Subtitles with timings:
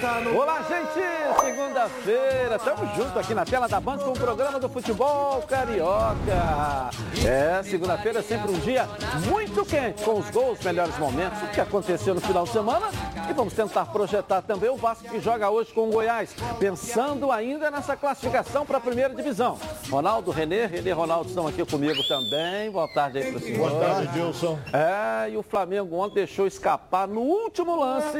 [0.00, 1.40] Olá, gente!
[1.40, 6.90] Segunda-feira, estamos juntos aqui na tela da Band com o programa do futebol carioca.
[7.26, 8.88] É, segunda-feira é sempre um dia
[9.26, 12.86] muito quente, com os gols, melhores momentos, o que aconteceu no final de semana.
[13.28, 17.70] E vamos tentar projetar também o Vasco que joga hoje com o Goiás, pensando ainda
[17.70, 19.58] nessa classificação para a primeira divisão.
[19.90, 22.70] Ronaldo, Renê, Renê Ronaldo estão aqui comigo também.
[22.70, 23.70] Boa tarde aí para o senhor.
[23.70, 24.58] Boa tarde, Gilson.
[24.72, 28.18] É, e o Flamengo ontem deixou escapar no último lance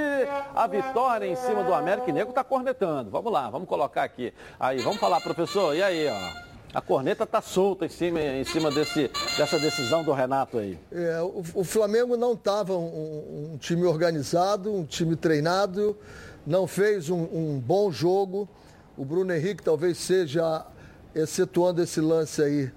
[0.54, 3.10] a vitória em cima do América e Nego está cornetando.
[3.10, 4.34] Vamos lá, vamos colocar aqui.
[4.60, 5.74] Aí, vamos falar, professor.
[5.74, 6.47] E aí, ó.
[6.74, 10.78] A corneta está solta em cima, em cima desse, dessa decisão do Renato aí.
[10.92, 15.96] É, o, o, Flamengo não estava um, um, time organizado, um time treinado,
[16.46, 18.46] não fez um, um, bom jogo.
[18.98, 20.66] O Bruno Henrique talvez seja,
[21.14, 22.70] excetuando esse lance aí,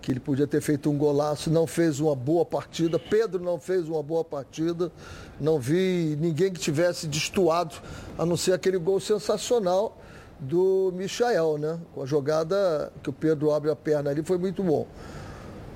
[0.00, 2.98] que ele podia ter feito um golaço, não fez uma boa partida.
[2.98, 4.90] Pedro não fez uma boa partida.
[5.38, 7.76] Não vi ninguém que tivesse destoado,
[8.18, 9.96] a não ser aquele gol sensacional
[10.42, 11.78] do Michael, né?
[11.94, 14.86] Com a jogada que o Pedro abre a perna ali foi muito bom.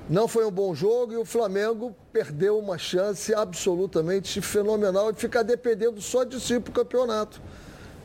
[0.09, 5.43] Não foi um bom jogo e o Flamengo perdeu uma chance absolutamente fenomenal de ficar
[5.43, 7.41] dependendo só de si para o campeonato.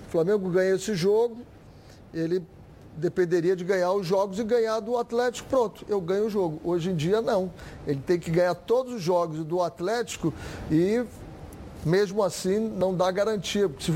[0.07, 1.39] O Flamengo ganha esse jogo,
[2.13, 2.45] ele
[2.97, 6.61] dependeria de ganhar os jogos e ganhar do Atlético, pronto, eu ganho o jogo.
[6.65, 7.51] Hoje em dia não.
[7.87, 10.33] Ele tem que ganhar todos os jogos do Atlético
[10.71, 11.05] e
[11.85, 13.71] mesmo assim não dá garantia.
[13.79, 13.93] Se,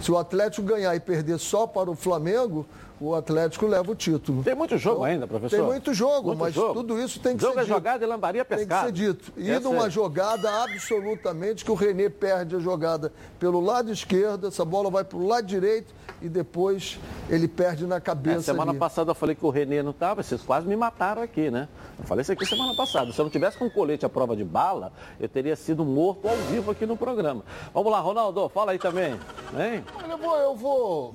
[0.00, 2.66] se, o Atlético ganhar e perder só para o Flamengo,
[3.00, 4.42] o Atlético leva o título.
[4.42, 5.56] Tem muito jogo então, ainda, professor?
[5.56, 6.74] Tem muito jogo, muito mas jogo.
[6.74, 7.74] tudo isso tem que jogo ser é dito.
[7.74, 8.86] jogada e lambaria pescada.
[8.86, 9.32] Tem que ser dito.
[9.36, 9.90] E Essa numa é...
[9.90, 15.16] jogada absolutamente que o Renê perde a jogada pelo lado esquerdo, essa bola vai para
[15.16, 18.38] o lado direito e depois ele perde na cabeça.
[18.38, 18.80] É, semana ali.
[18.80, 21.68] passada eu falei que o Renê não estava, vocês quase me mataram aqui, né?
[21.98, 23.12] Eu falei isso aqui semana passada.
[23.12, 26.36] Se eu não tivesse com colete à prova de bala, eu teria sido morto ao
[26.36, 27.27] vivo aqui no programa.
[27.74, 29.12] Vamos lá, Ronaldo, fala aí também.
[29.58, 29.84] Hein?
[30.08, 31.14] Eu vou, eu vou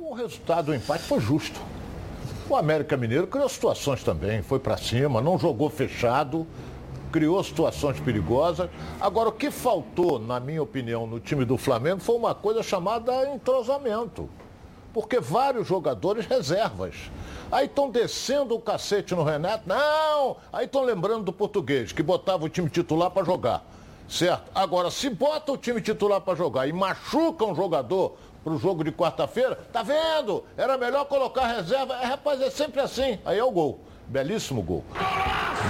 [0.00, 1.60] o resultado do empate foi justo.
[2.48, 6.46] O América Mineiro criou situações também, foi para cima, não jogou fechado,
[7.12, 8.68] criou situações perigosas.
[9.00, 13.30] Agora, o que faltou, na minha opinião, no time do Flamengo foi uma coisa chamada
[13.30, 14.28] entrosamento.
[14.92, 16.94] Porque vários jogadores reservas.
[17.52, 19.68] Aí estão descendo o cacete no Renato.
[19.68, 20.36] Não!
[20.52, 23.64] Aí estão lembrando do português, que botava o time titular para jogar.
[24.10, 24.50] Certo?
[24.52, 28.82] Agora, se bota o time titular para jogar e machuca um jogador para o jogo
[28.82, 30.44] de quarta-feira, tá vendo?
[30.56, 31.94] Era melhor colocar reserva.
[31.94, 33.20] É, rapaz, é sempre assim.
[33.24, 33.78] Aí é o gol.
[34.08, 34.84] Belíssimo gol.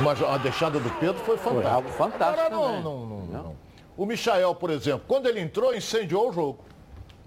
[0.02, 1.62] Mas a deixada do Pedro foi fantástica.
[1.62, 2.46] Foi algo fantástico.
[2.46, 3.56] Agora, não, não, não, não,
[3.94, 6.64] O Michael, por exemplo, quando ele entrou, incendiou o jogo.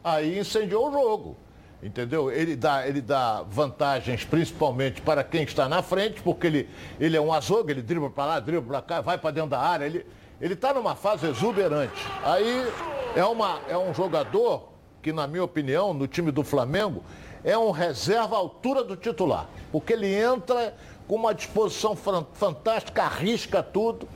[0.04, 1.38] Aí incendiou o jogo.
[1.84, 2.32] Entendeu?
[2.32, 6.70] Ele dá, ele dá vantagens principalmente para quem está na frente, porque ele,
[7.00, 9.60] ele é um azougue, ele dribla para lá, dribla para cá, vai para dentro da
[9.60, 9.86] área.
[9.86, 10.04] Ele
[10.52, 12.06] está numa fase exuberante.
[12.22, 12.70] Aí
[13.16, 17.02] é, uma, é um jogador que, na minha opinião, no time do Flamengo,
[17.46, 19.48] é um reserva à altura do titular.
[19.72, 20.76] Porque ele entra
[21.08, 24.08] com uma disposição fantástica, arrisca tudo.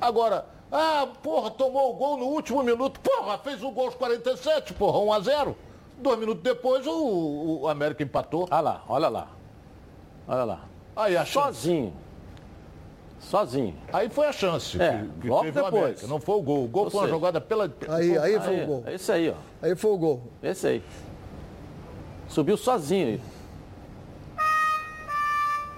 [0.00, 2.98] Agora, ah, porra, tomou o gol no último minuto.
[3.00, 5.56] Porra, fez o gol aos 47, porra, 1 a 0
[5.98, 8.46] Dois minutos depois o, o América empatou.
[8.50, 9.28] Olha lá, olha lá.
[10.28, 10.60] Olha lá.
[10.94, 11.94] Aí, a Sozinho.
[13.18, 13.74] Sozinho.
[13.92, 15.72] Aí foi a chance é, que, que logo teve depois.
[15.72, 16.06] o América.
[16.06, 16.64] Não foi o gol.
[16.64, 17.72] O gol Ou foi uma jogada pela.
[17.88, 18.84] Aí, aí foi aí, o gol.
[18.86, 19.34] Esse aí, ó.
[19.62, 20.22] Aí foi o gol.
[20.42, 20.82] Esse aí.
[22.28, 23.20] Subiu sozinho aí.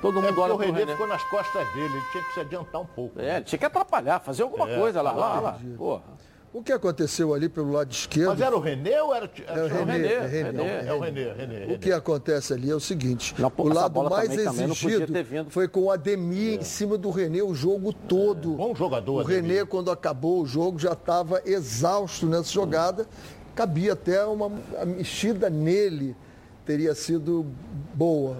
[0.00, 2.40] Todo mundo é olha o René, René ficou nas costas dele, ele tinha que se
[2.40, 3.18] adiantar um pouco.
[3.20, 3.36] É, né?
[3.36, 5.58] ele tinha que atrapalhar, fazer alguma é, coisa lá, lá, lá.
[5.76, 6.02] Porra.
[6.52, 8.30] O que aconteceu ali pelo lado esquerdo.
[8.30, 10.12] Mas era o René ou era, era, o René?
[10.12, 13.52] É, René, René, é o René, René, O que acontece ali é o seguinte: não,
[13.56, 15.12] o lado mais também, exigido
[15.50, 16.54] foi com o Ademir é.
[16.56, 18.54] em cima do René o jogo todo.
[18.54, 18.56] É.
[18.56, 19.16] Bom jogador.
[19.16, 19.42] O Ademir.
[19.42, 23.06] René, quando acabou o jogo, já estava exausto nessa jogada.
[23.54, 24.50] Cabia até uma
[24.86, 26.16] mexida nele,
[26.64, 27.44] teria sido
[27.92, 28.36] boa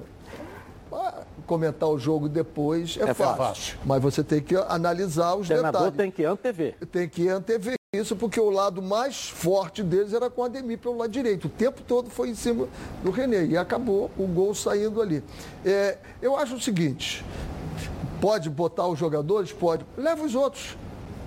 [1.47, 3.37] comentar o jogo depois é, é fácil.
[3.37, 3.79] fácil.
[3.85, 5.97] Mas você tem que analisar os o detalhes.
[5.97, 6.77] tem que antever.
[6.93, 10.99] Tem que antever isso, porque o lado mais forte deles era com o Ademir pelo
[10.99, 11.47] lado direito.
[11.47, 12.69] O tempo todo foi em cima
[13.03, 13.47] do René.
[13.47, 15.25] E acabou o gol saindo ali.
[15.65, 17.25] É, eu acho o seguinte:
[18.21, 19.53] pode botar os jogadores?
[19.53, 19.87] Pode.
[19.97, 20.77] Leva os outros.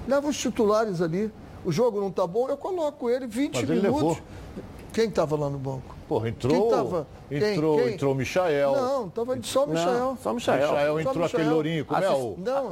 [0.08, 1.32] Leva os titulares ali.
[1.66, 3.72] O jogo não está bom, eu coloco ele 20 Mas minutos.
[3.72, 4.18] Ele levou.
[4.94, 5.96] Quem estava lá no banco?
[6.08, 6.62] Porra, entrou.
[6.62, 7.08] Quem tava?
[7.32, 7.94] Entrou, quem?
[7.94, 8.72] entrou o Michael.
[8.74, 10.00] Não, tava só o Michael.
[10.00, 10.68] Não, só o Michael.
[10.68, 11.26] Michael entrou Michael.
[11.28, 12.36] aquele lourinho, como As, é o?
[12.38, 12.70] Não.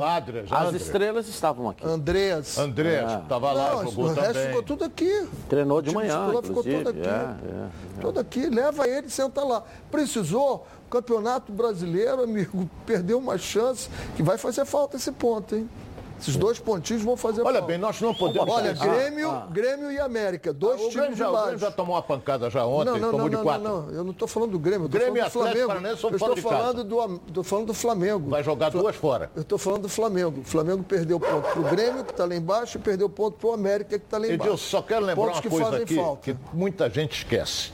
[0.52, 1.88] As estrelas estavam aqui.
[1.88, 2.58] Andreas.
[2.58, 3.18] Andreas, é.
[3.30, 4.24] tava lá, não, jogou o também.
[4.24, 5.28] O resto ficou tudo aqui.
[5.48, 7.00] Treinou de manhã, ficou tudo aqui.
[7.00, 7.68] É, é,
[7.98, 9.64] é, tudo aqui, leva ele, senta lá.
[9.90, 15.70] Precisou, o Campeonato Brasileiro, amigo, perdeu uma chance que vai fazer falta esse ponto, hein?
[16.20, 18.54] Esses dois pontinhos vão fazer Olha bem, nós não podemos...
[18.54, 21.46] Olha, Grêmio, Grêmio e América, dois Ah, o times Grêmio de já, o baixo.
[21.46, 23.64] Grêmio já tomou uma pancada já ontem, Não, não, tomou não, de não, quatro.
[23.64, 25.72] não, não, eu não estou falando do Grêmio, eu estou Grêmio e falando do Atlético
[25.72, 25.98] Flamengo.
[25.98, 28.30] São Eu estou de falando do, tô falando do Flamengo.
[28.30, 29.32] Vai jogar duas fora.
[29.36, 30.42] Eu estou falando do Flamengo.
[30.42, 33.50] O Flamengo perdeu ponto para o Grêmio, que está lá embaixo, e perdeu ponto para
[33.50, 34.44] o América, que está lá embaixo.
[34.44, 36.22] Edilson, só quero lembrar Pontos uma que coisa fazem aqui falta.
[36.22, 37.72] que muita gente esquece.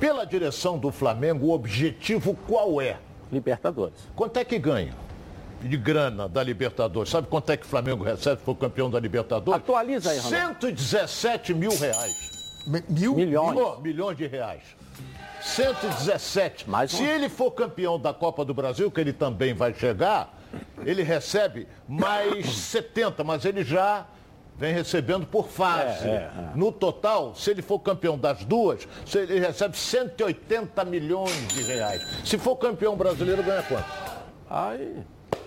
[0.00, 2.98] Pela direção do Flamengo, o objetivo qual é?
[3.32, 3.94] Libertadores.
[4.14, 5.03] Quanto é que ganha
[5.64, 7.10] de grana da Libertadores?
[7.10, 9.60] Sabe quanto é que o Flamengo recebe se for campeão da Libertadores?
[9.60, 10.60] Atualiza aí, Ronaldo.
[10.60, 12.32] 117 mil reais.
[12.88, 13.14] Mil?
[13.14, 13.58] Milhões.
[13.58, 14.62] Oh, milhões de reais.
[15.42, 16.68] 117.
[16.68, 20.32] Mais Se ele for campeão da Copa do Brasil, que ele também vai chegar,
[20.84, 24.06] ele recebe mais 70, mas ele já
[24.56, 26.08] vem recebendo por fase.
[26.08, 31.48] É, é, No total, se ele for campeão das duas, se ele recebe 180 milhões
[31.48, 32.00] de reais.
[32.24, 33.84] Se for campeão brasileiro, ganha quanto?
[34.48, 35.02] Aí.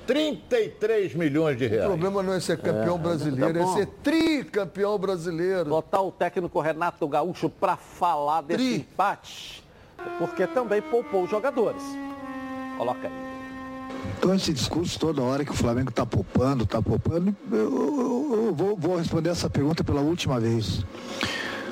[0.07, 1.85] 33 milhões de O reais.
[1.87, 5.69] problema não é ser campeão brasileiro, tá é ser tricampeão brasileiro.
[5.69, 8.75] Botar o técnico Renato Gaúcho para falar desse Tri.
[8.77, 9.63] empate,
[10.17, 11.83] porque também poupou os jogadores.
[12.77, 13.27] Coloca aí.
[14.17, 18.53] Então esse discurso toda hora que o Flamengo está poupando, está poupando, eu, eu- eu
[18.55, 20.79] vou, vou responder essa pergunta pela última vez.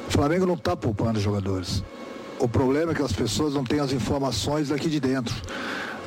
[0.07, 1.83] O Flamengo não está poupando jogadores.
[2.37, 5.33] O problema é que as pessoas não têm as informações daqui de dentro.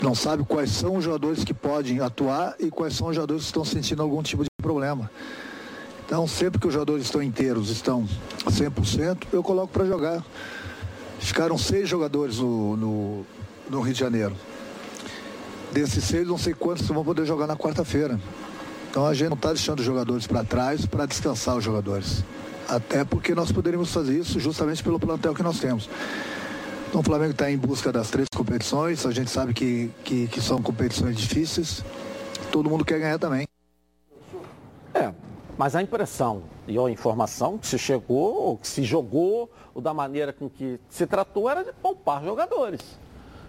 [0.03, 3.49] Não sabem quais são os jogadores que podem atuar e quais são os jogadores que
[3.49, 5.11] estão sentindo algum tipo de problema.
[6.07, 8.09] Então, sempre que os jogadores estão inteiros, estão
[8.47, 10.25] 100%, eu coloco para jogar.
[11.19, 13.27] Ficaram seis jogadores no, no,
[13.69, 14.35] no Rio de Janeiro.
[15.73, 18.19] Desses seis, não sei quantos vão poder jogar na quarta-feira.
[18.91, 22.25] Então a gente não está deixando os jogadores para trás para descansar os jogadores.
[22.69, 25.91] Até porque nós poderíamos fazer isso justamente pelo plantel que nós temos.
[26.89, 30.41] Então o Flamengo está em busca das três competições, a gente sabe que, que, que
[30.41, 31.85] são competições difíceis.
[32.51, 33.47] Todo mundo quer ganhar também.
[34.95, 35.13] É,
[35.59, 39.93] mas a impressão e a informação que se chegou, ou que se jogou, ou da
[39.93, 42.81] maneira com que se tratou, era de poupar jogadores.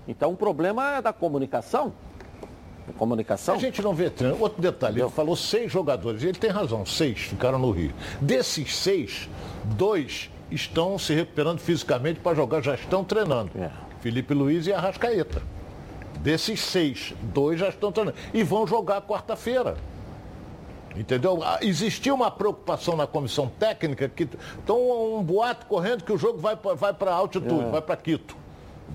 [0.05, 1.93] Então o problema é da comunicação.
[2.97, 3.55] Comunicação?
[3.55, 4.35] A gente não vê treino.
[4.37, 6.23] Outro detalhe, ele falou seis jogadores.
[6.23, 7.93] Ele tem razão, seis ficaram no Rio.
[8.19, 9.29] Desses seis,
[9.77, 13.51] dois estão se recuperando fisicamente para jogar, já estão treinando.
[13.55, 13.69] É.
[14.01, 15.41] Felipe Luiz e Arrascaeta.
[16.19, 18.17] Desses seis, dois já estão treinando.
[18.33, 19.77] E vão jogar quarta-feira.
[20.95, 21.39] Entendeu?
[21.43, 26.39] Ah, Existia uma preocupação na comissão técnica que estão um boato correndo que o jogo
[26.39, 28.35] vai para vai para altitude, vai para Quito.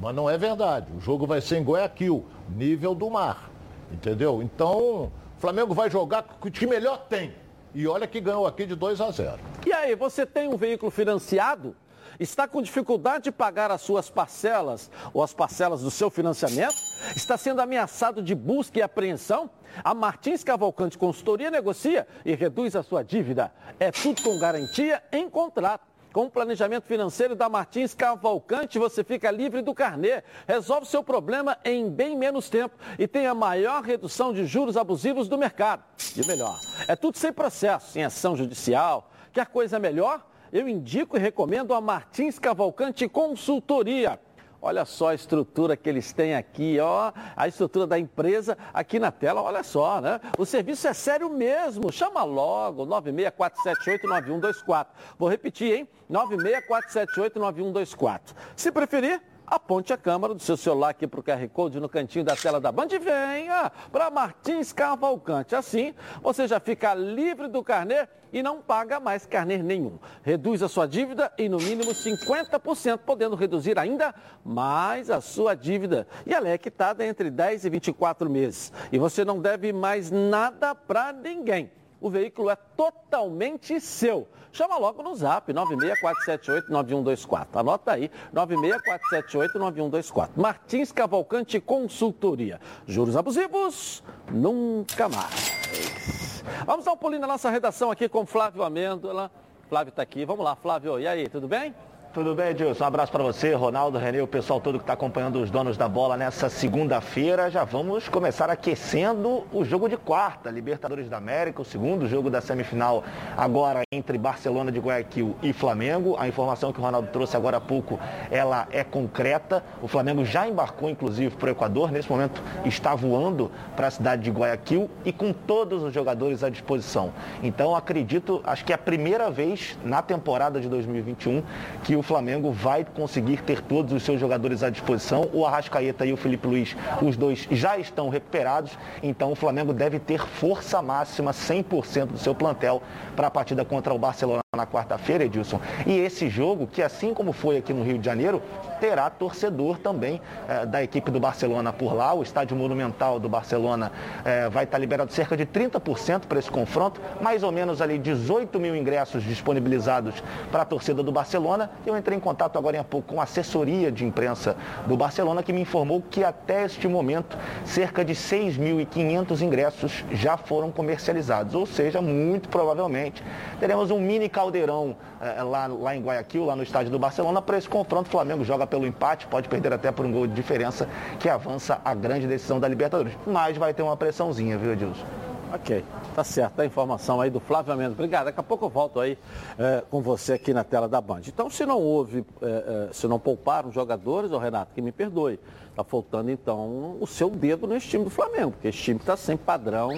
[0.01, 0.89] Mas não é verdade.
[0.97, 3.49] O jogo vai ser em Guayaquil, nível do mar.
[3.93, 4.43] Entendeu?
[4.43, 7.33] Então, o Flamengo vai jogar com o que melhor tem.
[7.75, 9.39] E olha que ganhou aqui de 2 a 0.
[9.67, 11.75] E aí, você tem um veículo financiado?
[12.21, 16.77] Está com dificuldade de pagar as suas parcelas ou as parcelas do seu financiamento?
[17.17, 19.51] Está sendo ameaçado de busca e apreensão?
[19.83, 23.53] A Martins Cavalcante Consultoria negocia e reduz a sua dívida.
[23.81, 25.94] É tudo com garantia em contrato.
[26.15, 31.59] Com o planejamento financeiro da Martins Cavalcante, você fica livre do carnê, resolve seu problema
[31.65, 35.83] em bem menos tempo e tem a maior redução de juros abusivos do mercado.
[36.17, 36.57] E melhor,
[36.87, 39.11] é tudo sem processo, sem ação judicial.
[39.33, 40.25] Quer coisa melhor?
[40.53, 44.21] Eu indico e recomendo a Martins Cavalcante Consultoria.
[44.67, 49.13] Olha só a estrutura que eles têm aqui, ó, a estrutura da empresa aqui na
[49.13, 50.19] tela, olha só, né?
[50.39, 51.93] O serviço é sério mesmo.
[51.93, 54.87] Chama logo 964789124.
[55.19, 55.87] Vou repetir, hein?
[56.11, 58.21] 964789124.
[58.57, 62.25] Se preferir, aponte a câmera do seu celular aqui para o QR Code no cantinho
[62.25, 65.55] da tela da Band e venha para Martins Cavalcante.
[65.55, 69.99] Assim, você já fica livre do carnê e não paga mais carnê nenhum.
[70.23, 76.07] Reduz a sua dívida em no mínimo 50%, podendo reduzir ainda mais a sua dívida.
[76.27, 78.73] E ela é quitada entre 10 e 24 meses.
[78.91, 81.71] E você não deve mais nada para ninguém.
[82.05, 84.29] O veículo é totalmente seu.
[84.53, 87.47] Chama logo no zap 964789124.
[87.55, 90.33] Anota aí, 964789124.
[90.37, 92.61] Martins Cavalcante Consultoria.
[92.87, 94.05] Juros abusivos?
[94.31, 96.45] Nunca mais.
[96.67, 99.31] Vamos dar um pulinho na nossa redação aqui com Flávio Amêndola.
[99.71, 100.27] Flávio está aqui.
[100.27, 101.01] Vamos lá, Flávio.
[101.01, 101.75] E aí, tudo bem?
[102.15, 102.85] Tudo bem, Edilson?
[102.85, 105.89] Um abraço para você, Ronaldo, Renê, o pessoal todo que está acompanhando os donos da
[105.89, 107.51] bola nessa segunda-feira.
[107.51, 112.41] Já vamos começar aquecendo o jogo de quarta, Libertadores da América, o segundo jogo da
[112.41, 113.03] semifinal
[113.37, 116.15] agora entre Barcelona de Guayaquil e Flamengo.
[116.17, 117.99] A informação que o Ronaldo trouxe agora há pouco,
[118.31, 119.65] ela é concreta.
[119.83, 121.91] O Flamengo já embarcou, inclusive, para o Equador.
[121.91, 126.49] Nesse momento está voando para a cidade de Guayaquil e com todos os jogadores à
[126.49, 127.13] disposição.
[127.43, 131.43] Então, acredito, acho que é a primeira vez na temporada de 2021
[131.83, 135.29] que o Flamengo vai conseguir ter todos os seus jogadores à disposição.
[135.33, 139.99] O Arrascaeta e o Felipe Luiz, os dois já estão recuperados, então o Flamengo deve
[139.99, 142.83] ter força máxima, 100% do seu plantel
[143.17, 145.61] para a partida contra o Barcelona na quarta-feira, Edilson.
[145.87, 148.41] E esse jogo, que assim como foi aqui no Rio de Janeiro,
[148.81, 152.15] terá torcedor também eh, da equipe do Barcelona por lá.
[152.15, 153.91] O estádio monumental do Barcelona
[154.25, 158.59] eh, vai estar liberado cerca de 30% para esse confronto, mais ou menos ali 18
[158.61, 161.71] mil ingressos disponibilizados para a torcida do Barcelona.
[161.95, 165.53] Eu entrei em contato agora há pouco com a assessoria de imprensa do Barcelona que
[165.53, 172.03] me informou que até este momento cerca de 6.500 ingressos já foram comercializados, ou seja,
[172.03, 173.23] muito provavelmente
[173.61, 177.59] teremos um mini caldeirão eh, lá, lá em Guayaquil, lá no estádio do Barcelona, para
[177.59, 178.09] esse confronto.
[178.09, 180.89] O Flamengo joga pelo empate, pode perder até por um gol de diferença,
[181.21, 183.17] que avança a grande decisão da Libertadores.
[183.25, 185.34] Mas vai ter uma pressãozinha, viu, Edilson?
[185.55, 185.85] Ok,
[186.17, 186.59] tá certo.
[186.59, 187.93] A informação aí do Flávio Mendes.
[187.93, 188.25] Obrigado.
[188.25, 189.17] Daqui a pouco eu volto aí
[189.57, 191.21] é, com você aqui na tela da Band.
[191.29, 195.39] Então, se não houve, é, é, se não pouparam jogadores, ô Renato, que me perdoe,
[195.77, 199.37] tá faltando então o seu dedo nesse time do Flamengo, porque esse time está sem
[199.37, 199.93] padrão,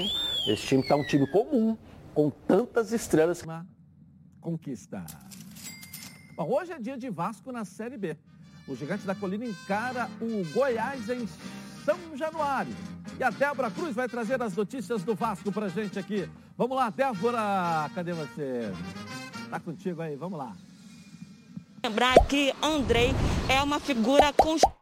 [0.46, 1.75] esse time está um time comum,
[2.12, 3.42] com tantas estrelas.
[4.38, 5.06] Conquista.
[6.36, 8.14] Bom, hoje é dia de Vasco na Série B.
[8.68, 11.26] O Gigante da Colina encara o Goiás em
[11.82, 12.75] São Januário.
[13.18, 16.28] E a Débora Cruz vai trazer as notícias do Vasco pra gente aqui.
[16.56, 18.70] Vamos lá, Débora, cadê você?
[19.50, 20.54] Tá contigo aí, vamos lá.
[21.82, 23.14] Lembrar que Andrei
[23.49, 24.76] é uma figura constante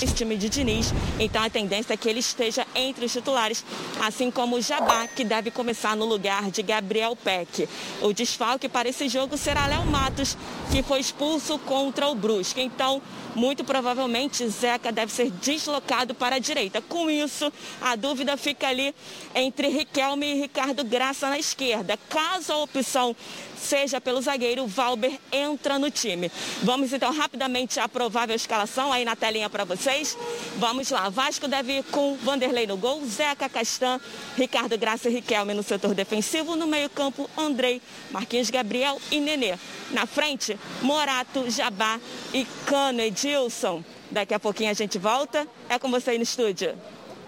[0.00, 3.64] esse time de Diniz, então a tendência é que ele esteja entre os titulares,
[4.00, 7.68] assim como o Jabá, que deve começar no lugar de Gabriel Peck.
[8.00, 10.36] O desfalque para esse jogo será Léo Matos,
[10.70, 12.60] que foi expulso contra o Brusque.
[12.60, 13.02] Então,
[13.34, 16.82] muito provavelmente, Zeca deve ser deslocado para a direita.
[16.82, 17.50] Com isso,
[17.80, 18.94] a dúvida fica ali
[19.34, 21.98] entre Riquelme e Ricardo Graça na esquerda.
[22.08, 23.16] Caso a opção
[23.56, 26.30] seja pelo zagueiro, Valber entra no time.
[26.62, 30.18] Vamos então rapidamente à provável escalação aí na telinha para vocês.
[30.56, 34.00] Vamos lá, Vasco deve ir com Vanderlei no gol, Zeca Castan,
[34.36, 39.54] Ricardo Graça e Riquelme no setor defensivo, no meio campo, Andrei, Marquinhos Gabriel e Nenê.
[39.90, 42.00] Na frente, Morato, Jabá
[42.32, 43.82] e Cano Edilson.
[44.10, 45.46] Daqui a pouquinho a gente volta.
[45.68, 46.74] É com você aí no estúdio.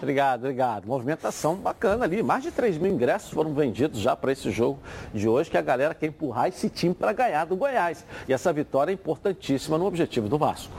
[0.04, 0.86] Obrigado, obrigado.
[0.86, 2.22] Movimentação bacana ali.
[2.22, 4.78] Mais de 3 mil ingressos foram vendidos já para esse jogo
[5.14, 8.04] de hoje, que a galera quer empurrar esse time para ganhar do Goiás.
[8.28, 10.72] E essa vitória é importantíssima no objetivo do Vasco.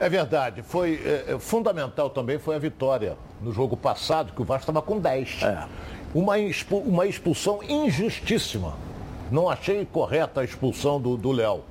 [0.00, 0.62] É verdade.
[0.62, 4.98] Foi é, fundamental também foi a vitória no jogo passado, que o Vasco estava com
[4.98, 5.42] 10.
[5.42, 5.66] É.
[6.14, 8.74] Uma, expu, uma expulsão injustíssima.
[9.30, 11.62] Não achei correta a expulsão do Léo.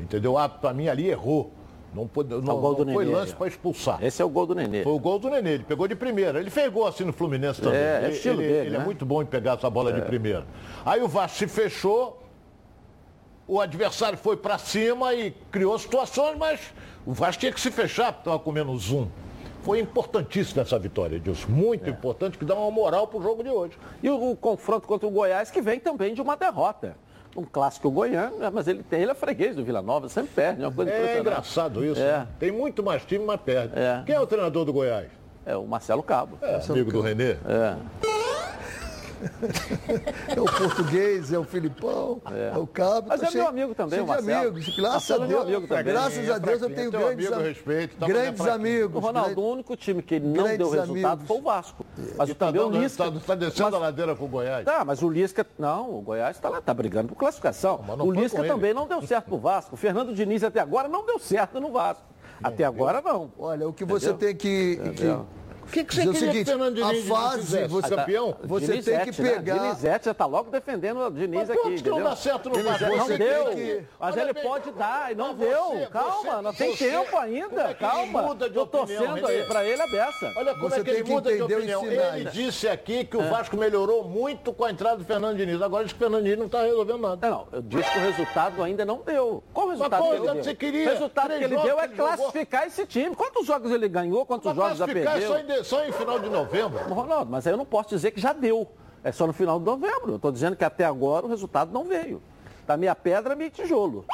[0.00, 0.38] Entendeu?
[0.38, 1.52] Ah, para mim ali errou.
[1.94, 4.02] Não, pode, não, é não foi lance para expulsar.
[4.04, 4.82] Esse é o gol do Nenê.
[4.82, 5.54] Foi o gol do Nenê.
[5.54, 6.38] Ele pegou de primeira.
[6.38, 7.80] Ele fez gol assim no Fluminense também.
[7.80, 8.84] É, é estilo ele, dele, ele é né?
[8.84, 9.94] é muito bom em pegar essa bola é.
[9.94, 10.44] de primeira.
[10.84, 12.22] Aí o Vasco se fechou,
[13.48, 16.60] o adversário foi para cima e criou situações, mas
[17.06, 19.08] o Vasco tinha que se fechar, porque estava com menos um.
[19.62, 21.48] Foi importantíssima essa vitória, Edilson.
[21.48, 21.90] Muito é.
[21.90, 23.76] importante, que dá uma moral para o jogo de hoje.
[24.02, 26.94] E o, o confronto contra o Goiás, que vem também de uma derrota
[27.36, 28.50] um clássico goiano, né?
[28.52, 30.62] mas ele tem, ele é freguês do Vila Nova, sempre perde.
[30.62, 32.00] É, uma coisa é engraçado isso.
[32.00, 32.18] É.
[32.18, 32.28] Né?
[32.38, 33.78] Tem muito mais time, mas perde.
[33.78, 34.02] É.
[34.04, 35.08] Quem é o treinador do Goiás?
[35.46, 36.36] É o Marcelo Cabo.
[36.42, 37.32] É, amigo do Renê?
[37.32, 37.76] É.
[40.28, 43.08] é o português, é o Filipão, é, é o Cabo.
[43.08, 44.48] Mas é meu amigo também, o Marcelo.
[44.48, 45.24] amigos, graças a Deus.
[45.24, 45.84] É meu amigo também.
[45.84, 48.96] Graças a Deus eu tenho grandes, amigo, respeito, tá grandes amigos.
[48.96, 51.26] O Ronaldo, o único time que não deu resultado amigos.
[51.26, 51.86] foi o Vasco.
[52.16, 53.04] Mas e também tá o Lisca.
[53.08, 54.64] Está tá descendo mas, a ladeira com o Goiás.
[54.64, 57.80] Tá, mas o Lisca, não, o Goiás está lá, está brigando por classificação.
[58.00, 59.74] o Lisca também não deu certo pro Vasco.
[59.74, 62.04] O Fernando Diniz até agora não deu certo no Vasco.
[62.42, 63.32] Até agora não.
[63.38, 64.78] Olha, o que você tem que,
[65.68, 68.36] o que, que você quer o seguinte, Fernando Diniz a fase, você, campeão?
[68.42, 69.30] Você Dinizete, tem que né?
[69.30, 69.54] pegar...
[69.54, 69.60] Né?
[69.60, 73.06] Dinizete já está logo defendendo o Diniz mas aqui, que não dá certo no Não
[73.06, 73.84] deu, que...
[74.00, 75.64] mas Olha ele bem, pode dar, e não deu.
[75.64, 78.36] Você, calma, você, não tem você, tempo ainda, é calma.
[78.46, 80.32] Estou torcendo aí para ele a beça.
[80.36, 81.84] Olha como é que ele muda de opinião.
[81.86, 83.28] Ele disse aqui que o é.
[83.28, 85.60] Vasco melhorou muito com a entrada do Fernando Diniz.
[85.60, 87.28] Agora diz que o Fernando Diniz não está resolvendo nada.
[87.28, 89.42] Não, eu disse que o resultado ainda não deu.
[89.52, 90.56] Qual o resultado que ele deu?
[90.56, 93.14] Queria, o resultado que ele deu é classificar esse time.
[93.14, 95.57] Quantos jogos ele ganhou, quantos jogos já perdeu?
[95.64, 96.78] Só em final de novembro.
[96.92, 98.68] Ronaldo, mas aí eu não posso dizer que já deu.
[99.02, 100.12] É só no final de novembro.
[100.12, 102.22] Eu estou dizendo que até agora o resultado não veio.
[102.66, 104.04] Tá meia pedra, meio tijolo.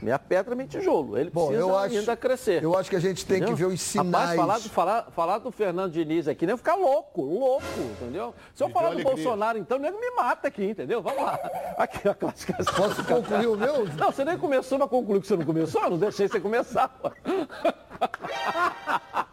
[0.00, 1.18] Meia pedra, meio tijolo.
[1.18, 2.62] Ele Bom, precisa acho, ainda crescer.
[2.62, 3.56] Eu acho que a gente tem entendeu?
[3.56, 4.12] que ver os sinais.
[4.12, 8.34] Rapaz, falar, do, falar, falar do Fernando Diniz aqui, nem ficar louco, louco, entendeu?
[8.54, 9.14] Se eu falar do alegria.
[9.14, 11.02] Bolsonaro, então, nego me mata aqui, entendeu?
[11.02, 11.40] Vamos lá.
[11.78, 12.74] Aqui a classificação.
[12.74, 13.86] Posso concluir o meu?
[13.96, 15.82] Não, você nem começou, mas concluiu que você não começou?
[15.82, 16.94] Eu não deixei você começar.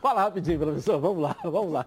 [0.00, 0.98] Fala rapidinho, professor.
[0.98, 1.86] Vamos lá, vamos lá.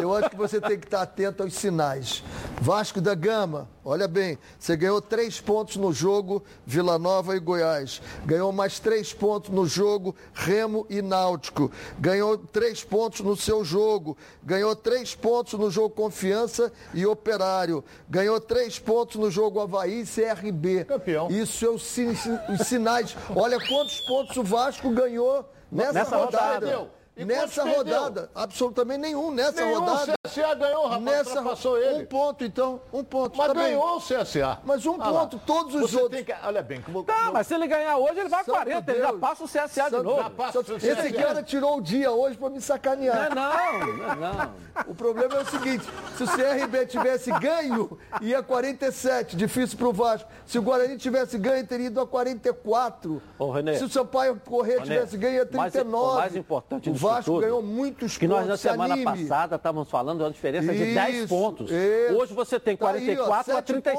[0.00, 2.24] Eu acho que você tem que estar atento aos sinais.
[2.60, 8.02] Vasco da Gama, olha bem, você ganhou três pontos no jogo Vila Nova e Goiás.
[8.24, 11.70] Ganhou mais três pontos no jogo Remo e Náutico.
[12.00, 14.16] Ganhou três pontos no seu jogo.
[14.42, 17.84] Ganhou três pontos no jogo Confiança e Operário.
[18.10, 20.84] Ganhou três pontos no jogo Havaí e CRB.
[20.84, 21.28] Campeão.
[21.30, 22.08] Isso é os, sin-
[22.48, 23.16] os sinais.
[23.36, 26.66] Olha quantos pontos o Vasco ganhou nessa, Nessa rodada.
[26.66, 27.01] rodada.
[27.14, 29.30] E Nessa rodada, absolutamente nenhum.
[29.30, 30.14] Nessa Nenhum rodada.
[30.26, 31.78] CSA ganhou, rapaz, Nessa rodada.
[31.86, 32.02] ele.
[32.02, 32.80] Um ponto, então.
[32.90, 33.36] Um ponto.
[33.36, 33.62] Mas tá bem.
[33.64, 34.58] ganhou o CSA.
[34.64, 35.20] Mas um Ah lá.
[35.20, 36.16] ponto, todos os Você outros.
[36.16, 38.54] Tem que, olha bem, como, Tá, mas se ele ganhar hoje, ele vai a Santo
[38.54, 38.90] 40.
[38.92, 39.20] Ele já Deus.
[39.20, 40.22] passa o CSA de Santo- novo.
[40.22, 43.34] Já passa o Esse cara tirou o dia hoje pra me Não é sacanear.
[43.34, 44.62] não, não é não.
[44.88, 50.30] O problema é o seguinte: se o CRB tivesse ganho, ia 47, difícil pro Vasco.
[50.46, 53.20] Se o Guarani tivesse ganho, teria ido a 44.
[53.38, 53.76] Ô, Renê.
[53.76, 56.12] se o Sampaio Corrêa Renê, tivesse ganho, ia o mais- 39.
[56.12, 58.48] o mais importante O disso Vasco tudo, ganhou muitos Que nós pontos.
[58.50, 59.04] na se semana anime.
[59.22, 61.70] passada estávamos falando de uma diferença de 10 Isso, pontos.
[61.70, 62.14] isso.
[62.16, 63.96] Hoje você tem Tá aí, ó, 44 a sete 37.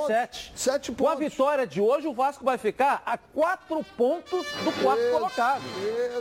[0.49, 0.51] pontos.
[0.55, 1.29] Sete Com a pontos.
[1.31, 5.61] vitória de hoje, o Vasco vai ficar a 4 pontos do quarto Isso, colocado.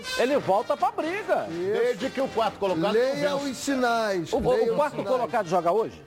[0.00, 0.20] isso.
[0.22, 1.46] Ele volta pra briga.
[1.48, 4.32] Desde que o quarto colocado Leia os sinais.
[4.32, 4.42] O, o
[4.76, 5.08] quarto sinais.
[5.08, 6.02] colocado joga hoje?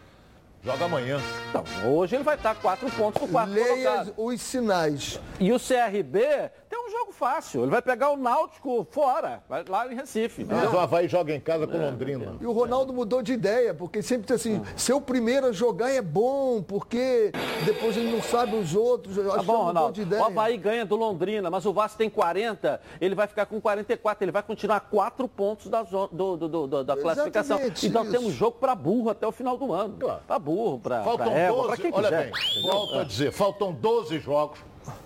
[0.63, 1.19] Joga amanhã.
[1.49, 1.63] Então,
[1.93, 4.13] hoje ele vai estar 4 pontos do quarto Leia colocado.
[4.17, 5.19] os sinais.
[5.39, 6.49] E o CRB
[6.85, 7.61] um jogo fácil.
[7.61, 10.43] Ele vai pegar o Náutico fora, vai lá em Recife.
[10.45, 12.35] Mas o Havaí joga em casa com Londrina.
[12.39, 15.91] E o Ronaldo mudou de ideia, porque sempre tem assim, ser o primeiro a jogar
[15.91, 17.31] é bom, porque
[17.65, 19.17] depois ele não sabe os outros.
[19.17, 19.93] Eu Tá acho que bom, Ronaldo.
[19.93, 20.21] de ideia.
[20.21, 24.23] O Havaí ganha do Londrina, mas o Vasco tem 40, ele vai ficar com 44,
[24.23, 27.57] ele vai continuar 4 pontos da, zo- do- do- do- do- da classificação.
[27.57, 28.11] Exatamente Então isso.
[28.11, 29.95] temos jogo para burro até o final do ano.
[29.99, 30.21] Claro.
[30.27, 32.31] Para burro, para Faltam égua, para 12, quem olha quiser.
[32.31, 32.71] bem, entendeu?
[32.71, 34.59] volto a dizer, faltam 12 jogos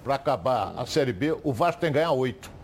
[0.04, 1.38] para acabar a Série B.
[1.44, 2.60] O Vasco tem que ganhar 8.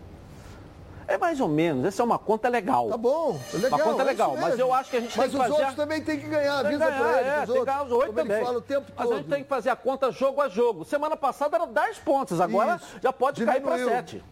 [1.08, 2.88] É mais ou menos, essa é uma conta legal.
[2.88, 3.78] Tá bom, é legal.
[3.78, 5.52] Uma conta é legal, mas eu acho que a gente mas tem que os fazer
[5.62, 7.26] outros a- também tem que ganhar, avisa ganhar, pra eles.
[7.26, 8.44] é, os tem que outros, ganhar os oito também.
[8.44, 9.14] fala o tempo Mas todo.
[9.14, 10.84] a gente tem que fazer a conta jogo a jogo.
[10.84, 12.96] Semana passada eram 10 pontos, agora Isso.
[13.00, 13.96] já pode cair para Diminuiu.
[13.96, 14.24] 7.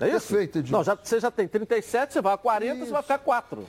[0.00, 0.26] É isso?
[0.28, 0.76] Perfeito, Edilson.
[0.76, 2.92] Não, já, você já tem 37, você vai a 40, você Isso.
[2.92, 3.64] vai ficar 4.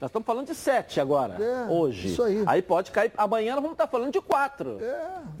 [0.00, 2.08] Nós estamos falando de 7 agora, É, hoje.
[2.08, 2.62] isso aí.
[2.62, 3.12] pode cair.
[3.16, 4.78] Amanhã nós vamos estar falando de 4.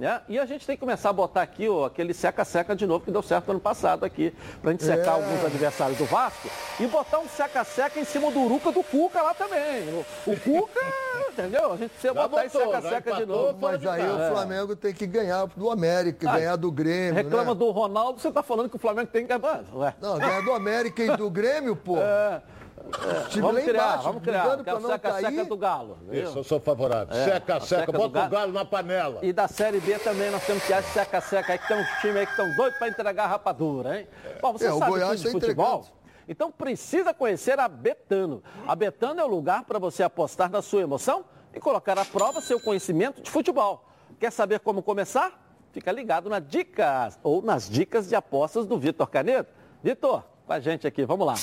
[0.00, 0.20] É.
[0.28, 3.10] E a gente tem que começar a botar aqui ó, aquele seca-seca de novo que
[3.10, 4.32] deu certo ano passado aqui.
[4.62, 5.22] Pra gente secar É.
[5.22, 6.48] alguns adversários do Vasco
[6.80, 9.82] e botar um seca-seca em cima do Uruca do Cuca lá também.
[10.26, 10.80] O, o Cuca,
[11.32, 11.72] entendeu?
[11.72, 13.58] A gente precisa Já botar esse seca-seca de novo.
[13.60, 17.14] Mas de aí o Flamengo tem que ganhar do América, Ah, ganhar do Grêmio.
[17.14, 17.58] Reclama né?
[17.58, 19.32] do Ronaldo, você tá falando que o Flamengo tem que.
[19.34, 19.94] Ué.
[20.00, 21.94] Não, ganhar do América e do Grêmio, pô.
[21.94, 24.40] Os lá Vamos criar, embaixo, vamos criar.
[24.42, 25.44] brigando Que é o pra não seca-seca cair.
[25.46, 25.98] do Galo.
[26.02, 26.28] entendeu?
[26.28, 27.14] Isso, eu sou favorável.
[27.16, 28.26] É, seca, a seca, seca bota Galo.
[28.26, 29.18] o galo na panela.
[29.22, 32.16] E da Série B também nós temos que achar seca-seca aí, que tem uns times
[32.16, 34.08] aí que estão doidos para entregar rapadura, hein?
[34.40, 35.66] Bom, você É, o sabe Goiás tudo de tá futebol?
[35.78, 36.04] entregando.
[36.26, 38.42] Então precisa conhecer a Betano.
[38.66, 42.40] A Betano é o lugar para você apostar na sua emoção e colocar à prova
[42.40, 43.84] seu conhecimento de futebol.
[44.18, 45.40] Quer saber como começar?
[45.72, 49.48] Fica ligado na dicas ou nas dicas de apostas do Vitor Canedo.
[49.82, 51.34] Vitor, com a gente aqui, vamos lá.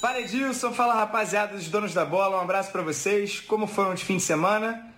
[0.00, 3.38] Fala Edilson, fala rapaziada dos donos da bola, um abraço pra vocês.
[3.38, 4.94] Como foram de fim de semana?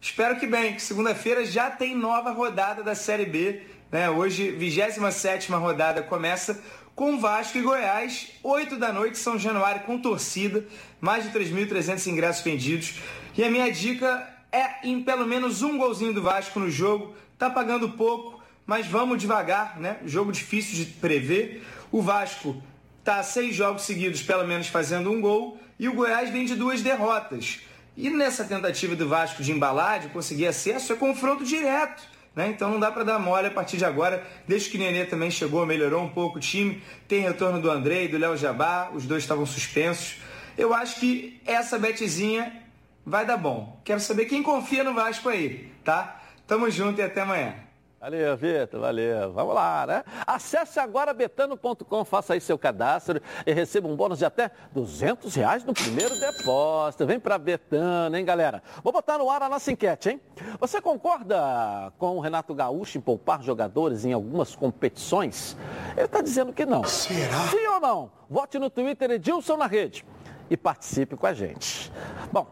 [0.00, 3.60] Espero que bem, que segunda-feira já tem nova rodada da Série B.
[3.92, 4.08] Né?
[4.08, 6.64] Hoje, 27 rodada começa
[6.96, 10.66] com Vasco e Goiás, 8 da noite, São Januário com torcida,
[10.98, 12.94] mais de 3.300 ingressos vendidos.
[13.36, 17.14] E a minha dica é em pelo menos um golzinho do Vasco no jogo.
[17.36, 19.98] Tá pagando pouco, mas vamos devagar, né?
[20.06, 21.62] Jogo difícil de prever.
[21.92, 22.62] O Vasco
[23.08, 26.82] tá seis jogos seguidos, pelo menos fazendo um gol, e o Goiás vem de duas
[26.82, 27.60] derrotas.
[27.96, 32.02] E nessa tentativa do Vasco de embalar, de conseguir acesso, é confronto direto.
[32.36, 32.48] Né?
[32.50, 34.22] Então não dá para dar mole a partir de agora.
[34.46, 36.82] Desde que o Nenê também chegou, melhorou um pouco o time.
[37.08, 40.16] Tem retorno do André do Léo Jabá, os dois estavam suspensos.
[40.58, 42.62] Eu acho que essa betezinha
[43.06, 43.80] vai dar bom.
[43.86, 46.20] Quero saber quem confia no Vasco aí, tá?
[46.46, 47.67] Tamo junto e até amanhã.
[48.00, 49.32] Valeu, Vitor, valeu.
[49.32, 50.04] Vamos lá, né?
[50.24, 55.64] Acesse agora betano.com, faça aí seu cadastro e receba um bônus de até 200 reais
[55.64, 57.04] no primeiro depósito.
[57.04, 58.62] Vem pra Betano, hein, galera?
[58.84, 60.20] Vou botar no ar a nossa enquete, hein?
[60.60, 65.56] Você concorda com o Renato Gaúcho em poupar jogadores em algumas competições?
[65.96, 66.84] Ele está dizendo que não.
[66.84, 67.48] Será?
[67.48, 68.12] Sim ou não?
[68.30, 70.06] Vote no Twitter Edilson na rede
[70.48, 71.92] e participe com a gente.
[72.30, 72.46] Bom,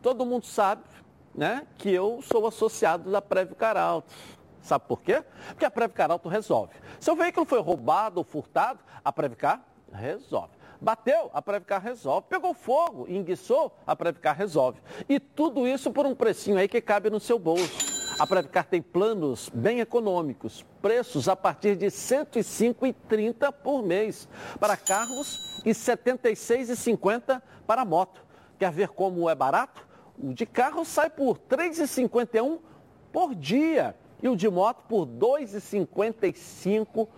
[0.00, 0.82] todo mundo sabe,
[1.34, 4.14] né, que eu sou associado da Prévio Caralto.
[4.64, 5.22] Sabe por quê?
[5.48, 6.72] Porque a Previcar Auto resolve.
[6.98, 10.54] Seu veículo foi roubado ou furtado, a Previcar resolve.
[10.80, 12.26] Bateu, a Previcar resolve.
[12.30, 14.80] Pegou fogo, enguiçou, a Previcar resolve.
[15.06, 17.94] E tudo isso por um precinho aí que cabe no seu bolso.
[18.18, 24.26] A Previcar tem planos bem econômicos, preços a partir de R$ 105,30 por mês
[24.58, 28.24] para carros e R$ 76,50 para moto.
[28.58, 29.86] Quer ver como é barato?
[30.18, 32.60] O de carro sai por R$ 3,51
[33.12, 37.08] por dia e o de moto por R$ 2,55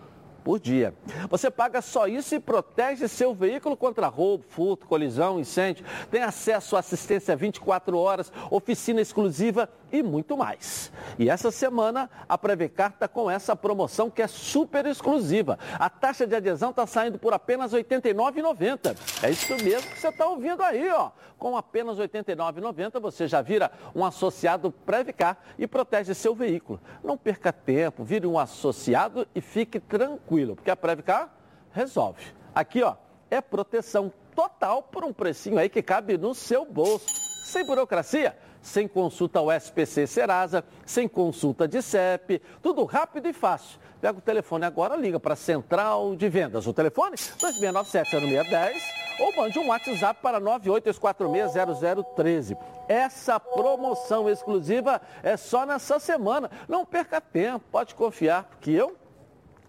[0.47, 0.93] por dia.
[1.29, 5.85] Você paga só isso e protege seu veículo contra roubo, furto, colisão, incêndio.
[6.09, 10.91] Tem acesso à assistência 24 horas, oficina exclusiva e muito mais.
[11.17, 15.59] E essa semana a Prevecar está com essa promoção que é super exclusiva.
[15.77, 18.97] A taxa de adesão está saindo por apenas R$ 89,90.
[19.23, 21.11] É isso mesmo que você está ouvindo aí, ó.
[21.37, 26.79] Com apenas R$ 89,90 você já vira um associado Previcar e protege seu veículo.
[27.03, 31.33] Não perca tempo, vire um associado e fique tranquilo, porque a Previcar
[31.71, 32.23] resolve.
[32.53, 32.95] Aqui, ó,
[33.29, 37.05] é proteção total por um precinho aí que cabe no seu bolso.
[37.45, 38.35] Sem burocracia
[38.67, 43.79] sem consulta ao SPC Serasa, sem consulta de CEP, tudo rápido e fácil.
[44.01, 46.67] Pega o telefone agora, liga para a Central de Vendas.
[46.67, 48.73] O telefone 2697-0610
[49.19, 52.55] ou mande um WhatsApp para 982460013.
[52.87, 56.51] Essa promoção exclusiva é só nessa semana.
[56.67, 58.95] Não perca tempo, pode confiar, porque eu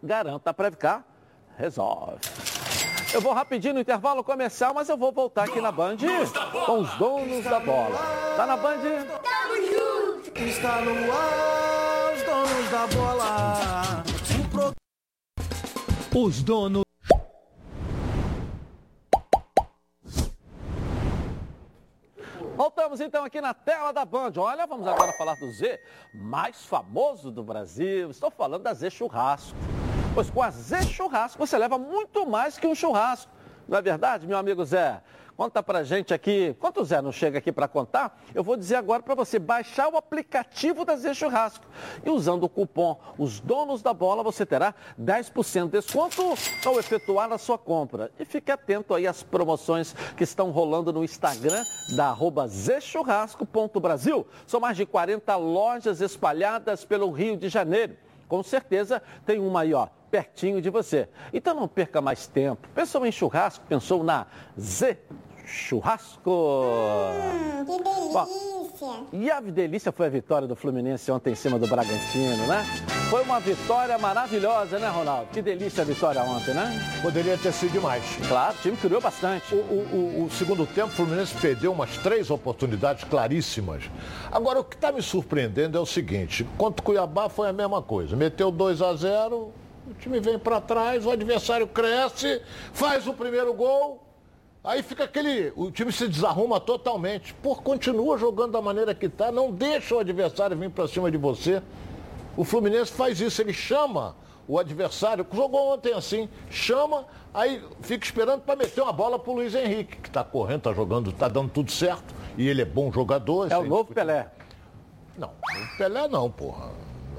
[0.02, 1.04] garanto, a Previcar
[1.56, 2.18] resolve.
[3.12, 5.96] Eu vou rapidinho no intervalo comercial, mas eu vou voltar aqui na Band
[6.66, 7.98] com os donos da bola.
[8.36, 8.80] Tá na Band?
[8.80, 10.38] Tamo junto!
[10.38, 14.04] Está no ar, os donos da bola.
[16.14, 16.82] Os donos.
[22.54, 24.32] Voltamos então aqui na tela da Band.
[24.36, 25.80] Olha, vamos agora falar do Z
[26.12, 28.10] mais famoso do Brasil.
[28.10, 29.56] Estou falando da Z Churrasco.
[30.14, 33.30] Pois com a Z Churrasco você leva muito mais que um churrasco.
[33.68, 35.00] Não é verdade, meu amigo Zé?
[35.36, 36.48] Conta pra gente aqui.
[36.48, 39.88] Enquanto o Zé não chega aqui para contar, eu vou dizer agora para você baixar
[39.88, 41.64] o aplicativo da Z Churrasco.
[42.04, 46.34] E usando o cupom Os Donos da Bola, você terá 10% de desconto
[46.66, 48.10] ao efetuar a sua compra.
[48.18, 51.62] E fique atento aí às promoções que estão rolando no Instagram
[51.94, 54.26] da arroba zchurrasco.brasil.
[54.44, 57.96] São mais de 40 lojas espalhadas pelo Rio de Janeiro.
[58.26, 61.08] Com certeza tem uma aí, ó, pertinho de você.
[61.32, 62.68] Então não perca mais tempo.
[62.74, 63.64] Pensou em churrasco?
[63.66, 64.26] Pensou na
[64.58, 64.98] Z
[65.48, 66.30] Churrasco.
[66.30, 68.48] Hum, que delícia.
[69.12, 72.64] E a delícia foi a vitória do Fluminense ontem em cima do Bragantino, né?
[73.08, 75.28] Foi uma vitória maravilhosa, né, Ronaldo?
[75.32, 77.00] Que delícia a vitória ontem, né?
[77.00, 78.04] Poderia ter sido demais.
[78.28, 79.54] Claro, o time criou bastante.
[79.54, 83.90] O, o, o, o segundo tempo, o Fluminense perdeu umas três oportunidades claríssimas.
[84.30, 87.80] Agora, o que está me surpreendendo é o seguinte: contra o Cuiabá foi a mesma
[87.80, 88.14] coisa.
[88.14, 89.52] Meteu 2 a 0
[89.90, 94.02] o time vem para trás, o adversário cresce, faz o primeiro gol,
[94.62, 95.52] aí fica aquele.
[95.56, 97.32] O time se desarruma totalmente.
[97.34, 101.16] Por continua jogando da maneira que está, não deixa o adversário vir para cima de
[101.16, 101.62] você.
[102.36, 104.14] O Fluminense faz isso, ele chama
[104.46, 109.54] o adversário, jogou ontem assim, chama, aí fica esperando para meter uma bola pro Luiz
[109.54, 113.52] Henrique, que está correndo, está jogando, está dando tudo certo, e ele é bom jogador.
[113.52, 114.28] É o novo Pelé.
[115.18, 116.70] Não, o Pelé não, porra.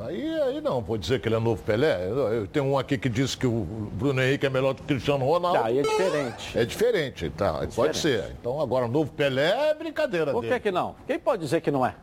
[0.05, 2.07] Aí, aí não, vou dizer que ele é novo Pelé.
[2.09, 3.51] Eu, eu tenho um aqui que disse que o
[3.93, 5.59] Bruno Henrique é melhor do que o Cristiano Ronaldo.
[5.63, 6.57] Aí é diferente.
[6.57, 7.61] É diferente, tá?
[7.75, 8.35] Pode ser.
[8.39, 10.53] Então agora novo Pelé é brincadeira Por dele.
[10.53, 10.95] que que não?
[11.05, 11.95] Quem pode dizer que não é?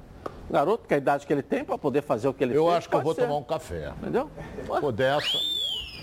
[0.49, 2.67] O garoto, que a idade que ele tem para poder fazer o que ele Eu
[2.67, 3.23] fez, acho que eu pode vou ser.
[3.23, 3.93] tomar um café.
[4.01, 4.31] Entendeu?
[4.81, 5.27] Por dessa.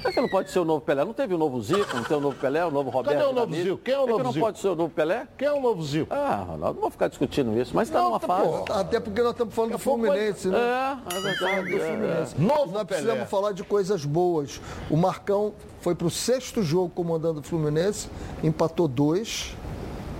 [0.03, 1.05] Por que não pode ser o novo Pelé?
[1.05, 3.33] Não teve o novo Zico, não tem o novo Pelé, o novo Roberto Cadê o
[3.33, 3.55] novo?
[3.55, 3.77] Zico?
[3.77, 4.45] Quem é o Por que novo não Zico?
[4.45, 5.27] pode ser o novo Pelé?
[5.37, 6.13] Quem é o novo Zico?
[6.13, 8.49] Ah, Ronaldo, não vou ficar discutindo isso, mas está numa tá, fase.
[8.49, 10.57] pô, até porque nós estamos falando do Fluminense, né?
[10.57, 11.69] É, é verdade.
[11.69, 12.41] do é, Fluminense.
[12.41, 12.85] Novo Nós Pelé.
[12.85, 14.59] precisamos falar de coisas boas.
[14.89, 18.09] O Marcão foi para o sexto jogo comandando o Fluminense,
[18.43, 19.55] empatou dois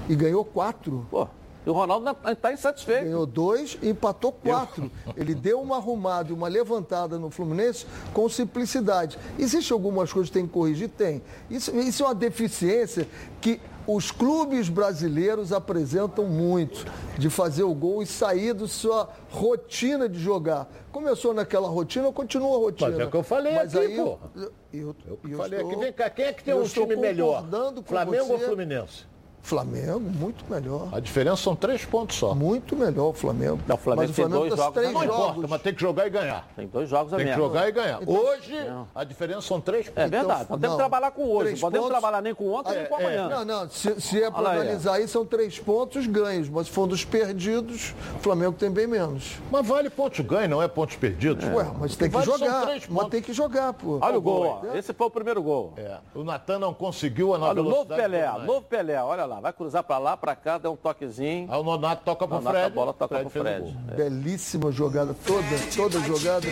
[0.08, 1.06] e ganhou quatro.
[1.12, 1.28] Pô,
[1.66, 3.06] e o Ronaldo está insatisfeito.
[3.06, 4.92] Ganhou dois e empatou quatro.
[5.16, 9.18] Ele deu uma arrumada e uma levantada no Fluminense com simplicidade.
[9.40, 10.90] Existem algumas coisas que tem que corrigir?
[10.90, 11.22] Tem.
[11.50, 13.08] Isso, isso é uma deficiência
[13.40, 16.86] que os clubes brasileiros apresentam muito,
[17.18, 20.70] de fazer o gol e sair da sua rotina de jogar.
[20.92, 22.92] Começou naquela rotina, continua a rotina.
[22.92, 24.32] Mas é o que eu falei Mas aqui, aí eu, porra.
[24.36, 24.96] eu, eu,
[25.30, 27.46] Eu falei estou- aqui, vem cá, quem é que tem um time melhor?
[27.86, 28.46] Flamengo ou você.
[28.46, 29.06] Fluminense?
[29.44, 30.88] Flamengo, muito melhor.
[30.94, 32.34] A diferença são três pontos só.
[32.34, 33.60] Muito melhor o Flamengo.
[33.68, 35.12] Não, o Flamengo Mas tem dois tá jogos três Não mais.
[35.12, 36.48] importa, mas tem que jogar e ganhar.
[36.56, 38.02] Tem dois jogos a Tem que jogar e ganhar.
[38.02, 38.56] Então- Hoje,
[38.96, 40.10] a diferença são três É pontos.
[40.12, 40.70] verdade, nós temos não.
[40.72, 41.40] que trabalhar com hoje.
[41.44, 42.00] Três Não podemos pontos.
[42.02, 43.06] trabalhar nem com ontem nem com É, é.
[43.20, 43.30] amanhã.
[43.30, 46.88] Não, não, se, se é para analisar aí, são três pontos ganhos, mas se for
[46.88, 49.36] dos perdidos, o Flamengo tem bem menos.
[49.52, 51.44] Mas vale pontos ganhos, não é pontos perdidos.
[51.46, 52.62] Ué, mas tem que Vale jogar.
[52.62, 54.00] três Mas tem que jogar, pô.
[54.02, 54.74] Olha o gol, ó.
[54.74, 54.78] É.
[54.78, 55.74] Esse foi o primeiro gol.
[55.76, 59.26] É, o Natan não conseguiu a nova Olha o novo velocidade Pelé, novo Pelé, olha
[59.26, 61.52] lá, vai cruzar pra lá, pra cá, dá um toquezinho.
[61.52, 62.72] Aí o Nonato toca pro Nonato, Fred.
[62.72, 63.62] a bola toca Fred pro o Fred.
[63.62, 63.96] gol.
[63.96, 66.48] Belíssima jogada, toda, toda jogada,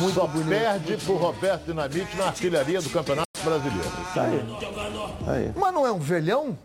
[0.00, 0.50] muito Só bonita.
[0.50, 3.88] perde pro Roberto Dinamite na artilharia do Campeonato Brasileiro.
[4.08, 4.44] Isso aí.
[5.26, 5.52] Aí.
[5.56, 6.56] Mas não é um velhão?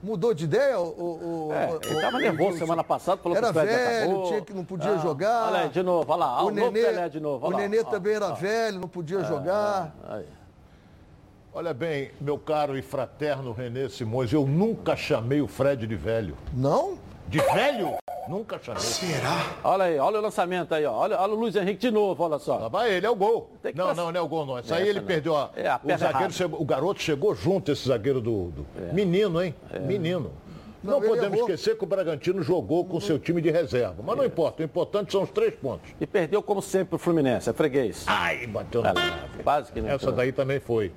[0.00, 0.78] Mudou de ideia?
[0.78, 4.26] O, o, é, ele estava nervoso semana passada, falou era que o velho, acabou.
[4.28, 5.48] tinha que não podia ah, jogar.
[5.48, 7.48] Olha aí, de novo, olha lá, o, o Nenê, de novo.
[7.48, 9.92] o Nenê também era velho, não podia jogar.
[10.08, 10.22] É,
[11.52, 16.36] olha bem, meu caro e fraterno Renê Simões, eu nunca chamei o Fred de velho.
[16.52, 16.98] Não?
[17.28, 17.96] De velho?
[18.28, 18.82] Nunca chamei.
[18.82, 19.56] Será?
[19.64, 20.92] Olha aí, olha o lançamento aí, ó.
[20.92, 22.58] Olha, olha o Luiz Henrique de novo, olha só.
[22.58, 23.50] Lá vai ele, é o gol.
[23.74, 24.58] Não, não, não é o gol, não.
[24.58, 25.06] Isso aí ele não.
[25.06, 25.32] perdeu.
[25.32, 28.50] Ó, é, o zagueiro chegou, o garoto chegou junto, esse zagueiro do.
[28.50, 28.66] do...
[28.78, 28.92] É.
[28.92, 29.54] Menino, hein?
[29.72, 29.78] É.
[29.78, 30.32] Menino.
[30.82, 33.96] Não, não podemos esquecer que o Bragantino jogou com o seu time de reserva.
[34.04, 35.90] Mas não importa, o importante são os três pontos.
[36.00, 38.04] E perdeu, como sempre, o Fluminense, é freguês.
[38.06, 39.42] Ai, bateu na trave.
[39.42, 39.88] Quase que não.
[39.88, 40.92] Essa daí também foi.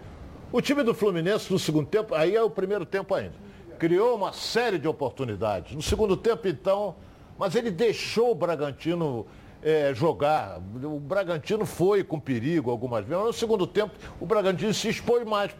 [0.51, 3.33] O time do Fluminense no segundo tempo, aí é o primeiro tempo ainda.
[3.79, 5.73] Criou uma série de oportunidades.
[5.73, 6.95] No segundo tempo, então,
[7.39, 9.25] mas ele deixou o Bragantino
[9.63, 10.59] é, jogar.
[10.83, 13.17] O Bragantino foi com perigo algumas vezes.
[13.17, 15.51] Mas no segundo tempo, o Bragantino se expôs mais,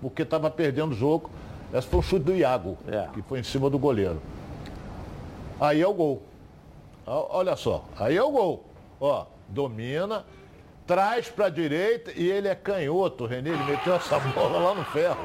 [0.00, 1.28] porque estava perdendo o jogo.
[1.74, 3.08] Esse foi um chute do Iago, é.
[3.12, 4.20] que foi em cima do goleiro.
[5.60, 6.22] Aí é o gol.
[7.04, 8.64] Olha só, aí é o gol.
[9.00, 10.24] Ó, domina,
[10.90, 13.50] traz para a direita e ele é canhoto, Renê.
[13.50, 15.20] Ele meteu essa bola lá no ferro.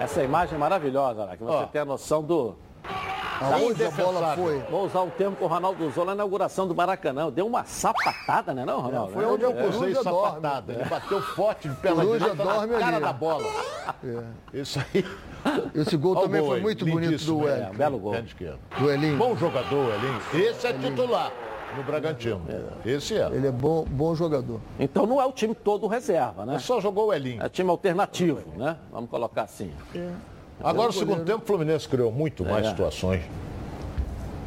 [0.00, 1.36] Essa imagem é maravilhosa, né?
[1.36, 2.56] que você ó, tem a noção do,
[3.40, 4.58] Aonde a bola foi?
[4.68, 7.30] Vou usar o termo que o Ronaldo usou na inauguração do Maracanã.
[7.30, 9.10] Deu uma sapatada, né não, Ronaldo?
[9.10, 9.66] É, foi onde eu é.
[9.66, 10.72] usei sapatada.
[10.72, 13.04] Ele bateu forte de perna direita dorme na cara ali.
[13.04, 13.46] da bola.
[14.02, 14.58] É.
[14.58, 15.04] Isso aí.
[15.72, 17.68] Esse gol também gol foi muito bonito do Elinho.
[17.68, 18.14] É, belo gol.
[18.76, 19.16] Do Elinho.
[19.18, 20.48] Bom jogador, Elinho.
[20.50, 21.30] Esse é titular
[21.74, 22.42] no Bragantino.
[22.84, 22.90] É.
[22.90, 23.26] Esse é.
[23.26, 24.60] Ele é bom, bom jogador.
[24.78, 26.54] Então não é o time todo reserva, né?
[26.54, 27.42] Ele só jogou o Elinho.
[27.42, 28.76] É time alternativo, né?
[28.90, 29.72] Vamos colocar assim.
[29.94, 30.10] É.
[30.62, 32.70] Agora, no segundo tempo, o Fluminense criou muito mais é.
[32.70, 33.22] situações.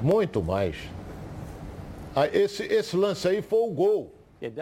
[0.02, 0.76] Muito mais.
[2.16, 4.14] Ah, esse, esse lance aí foi o gol.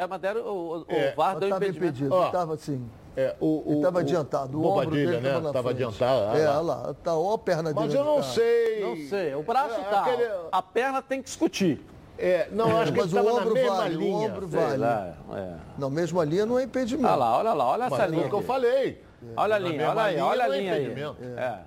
[0.10, 1.86] Mas deram, o, o é, VAR deu impedimento.
[1.86, 2.84] impedido, estava assim.
[3.16, 4.60] É, o, o, estava adiantado.
[4.60, 5.38] O Bobadilha, né?
[5.38, 6.32] Estava adiantado.
[6.32, 7.86] Ah, é, olha lá, tá ó a perna dele.
[7.86, 8.82] Mas eu não sei.
[8.82, 9.36] Não sei.
[9.36, 10.02] O braço é, tá.
[10.02, 10.30] Aquele...
[10.52, 11.84] A perna tem que discutir.
[12.18, 14.16] É, não, acho que Mas ele o ombro na mesma vale, linha.
[14.16, 14.78] O ombro vale.
[14.78, 15.54] Lá, é.
[15.78, 17.08] Não, mesma linha não é impedimento.
[17.08, 18.24] Olha lá, olha lá, olha essa Mas linha.
[18.24, 19.04] É o que eu falei.
[19.36, 20.86] Olha a linha, olha aí, olha a linha aí.
[21.38, 21.60] É.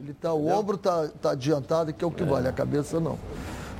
[0.00, 3.18] Ele tá, o ombro está tá adiantado, que é o que vale, a cabeça não.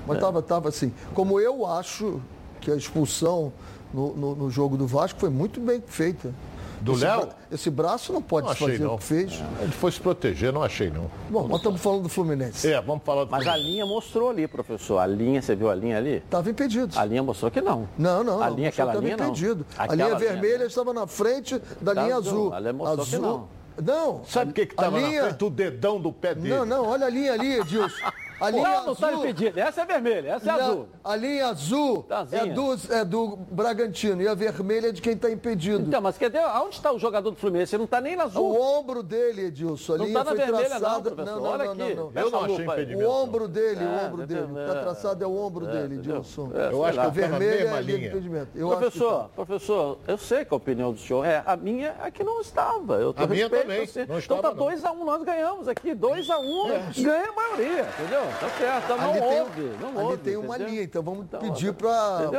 [0.07, 0.43] Mas estava é.
[0.43, 0.93] tava assim.
[1.15, 2.21] Como eu acho
[2.61, 3.53] que a expulsão
[3.93, 6.33] no, no, no jogo do Vasco foi muito bem feita.
[6.81, 7.29] Do Léo?
[7.51, 8.95] Esse braço não pode não fazer não.
[8.95, 9.33] o que fez.
[9.33, 9.63] É.
[9.65, 11.11] Ele foi se proteger, não achei não.
[11.31, 12.71] Bom, nós estamos falando do Fluminense.
[12.71, 13.69] É, vamos falar do Mas Fluminense.
[13.69, 14.99] a linha mostrou ali, professor.
[14.99, 16.17] A linha, você viu a linha ali?
[16.17, 16.99] Estava impedido.
[16.99, 17.89] A linha mostrou que não.
[17.99, 18.43] Não, não.
[18.43, 19.67] A linha, aquela linha impedido.
[19.77, 19.85] não.
[19.85, 22.53] A linha vermelha estava na frente da linha azul.
[22.53, 23.19] A linha mostrou azul.
[23.19, 23.59] que não.
[23.81, 24.25] Não.
[24.25, 25.23] Sabe o que estava linha...
[25.23, 25.45] na frente?
[25.45, 26.49] O dedão do pé dele.
[26.49, 28.11] Não, não, olha a linha ali, Edilson.
[28.41, 29.61] A linha não, não está impedida.
[29.61, 30.89] Essa é vermelha, essa é não, azul.
[31.03, 35.31] A linha azul é do, é do Bragantino e a vermelha é de quem está
[35.31, 35.81] impedido.
[35.87, 36.39] Então, mas cadê?
[36.39, 37.75] Onde está o jogador do Fluminense?
[37.75, 38.45] Ele não está nem na azul.
[38.45, 39.95] O ombro dele, Edilson.
[39.95, 40.89] A não está na vermelha, traçada...
[40.89, 41.41] não, professor.
[41.41, 41.95] Não, Olha não, aqui.
[41.95, 43.09] Não, Eu não achei impedimento.
[43.09, 44.61] O ombro dele, o ombro dele.
[44.61, 46.51] Está traçado é o ombro dele, Edilson.
[46.71, 48.09] eu acho que a vermelha é linha.
[48.09, 48.51] impedimento.
[48.55, 49.29] Eu professor, tá.
[49.45, 51.43] professor, eu sei que a opinião do senhor é.
[51.45, 52.97] A minha é que não estava.
[52.97, 53.85] Eu a minha também.
[53.85, 55.95] Então está 2x1, nós ganhamos aqui.
[55.95, 58.28] 2x1, ganha a maioria, entendeu?
[58.33, 60.17] Tá certo não ali houve, tem, não ali houve.
[60.19, 62.31] tem uma linha, então vamos então, pedir para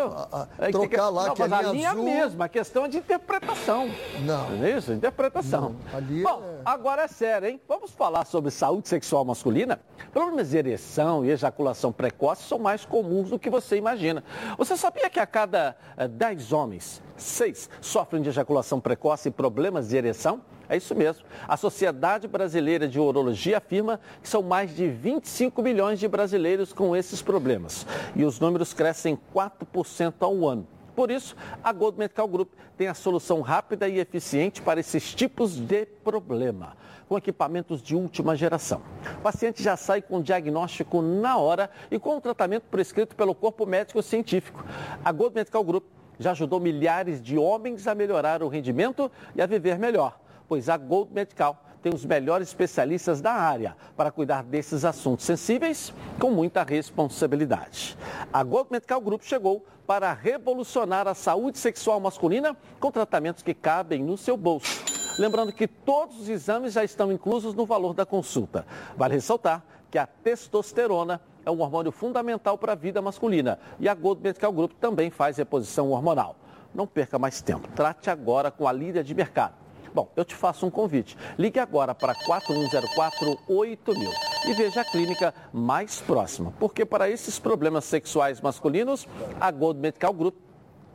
[0.57, 2.03] é trocar que, lá, não, que a linha, a linha azul...
[2.03, 3.89] mesma, a questão é de interpretação.
[4.21, 4.49] Não.
[4.49, 4.93] Não é isso?
[4.93, 5.75] Interpretação.
[5.91, 6.61] Não, ali Bom, é...
[6.65, 7.61] agora é sério, hein?
[7.67, 9.79] Vamos falar sobre saúde sexual masculina?
[10.11, 14.23] Problemas de ereção e ejaculação precoce são mais comuns do que você imagina.
[14.57, 15.75] Você sabia que a cada
[16.09, 20.41] 10 eh, homens, 6 sofrem de ejaculação precoce e problemas de ereção?
[20.69, 21.25] É isso mesmo.
[21.47, 26.95] A Sociedade Brasileira de Urologia afirma que são mais de 25 milhões de brasileiros com
[26.95, 27.87] esses problemas.
[28.15, 30.67] E os números crescem 4% ao ano.
[30.95, 35.55] Por isso, a Gold Medical Group tem a solução rápida e eficiente para esses tipos
[35.55, 36.75] de problema,
[37.07, 38.81] com equipamentos de última geração.
[39.17, 43.33] O paciente já sai com o diagnóstico na hora e com o tratamento prescrito pelo
[43.33, 44.65] corpo médico científico.
[45.03, 45.85] A Gold Medical Group
[46.19, 50.75] já ajudou milhares de homens a melhorar o rendimento e a viver melhor pois a
[50.75, 56.63] Gold Medical tem os melhores especialistas da área para cuidar desses assuntos sensíveis com muita
[56.63, 57.95] responsabilidade.
[58.33, 64.03] A Gold Medical Group chegou para revolucionar a saúde sexual masculina com tratamentos que cabem
[64.03, 64.83] no seu bolso.
[65.19, 68.65] Lembrando que todos os exames já estão inclusos no valor da consulta.
[68.97, 73.93] Vale ressaltar que a testosterona é um hormônio fundamental para a vida masculina e a
[73.93, 76.35] Gold Medical Group também faz reposição hormonal.
[76.73, 77.67] Não perca mais tempo.
[77.75, 79.55] Trate agora com a líder de mercado.
[79.93, 81.17] Bom, eu te faço um convite.
[81.37, 84.11] Ligue agora para 4104-8000
[84.47, 89.07] e veja a clínica mais próxima, porque para esses problemas sexuais masculinos,
[89.39, 90.35] a Gold Medical Group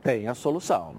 [0.02, 0.94] tem a solução.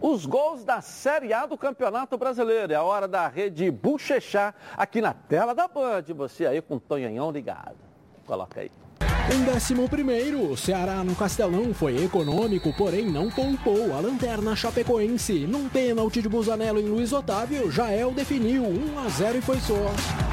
[0.00, 2.72] Os gols da Série A do Campeonato Brasileiro.
[2.72, 6.04] É a hora da rede Buchechá aqui na tela da Band.
[6.14, 7.76] Você aí com o Tonhanhão ligado.
[8.26, 8.70] Coloca aí.
[9.32, 15.46] Em décimo primeiro, o Ceará no Castelão foi econômico, porém não poupou a lanterna chapecoense.
[15.46, 20.25] Num pênalti de Busanello em Luiz Otávio, Jael definiu 1 a 0 e foi só.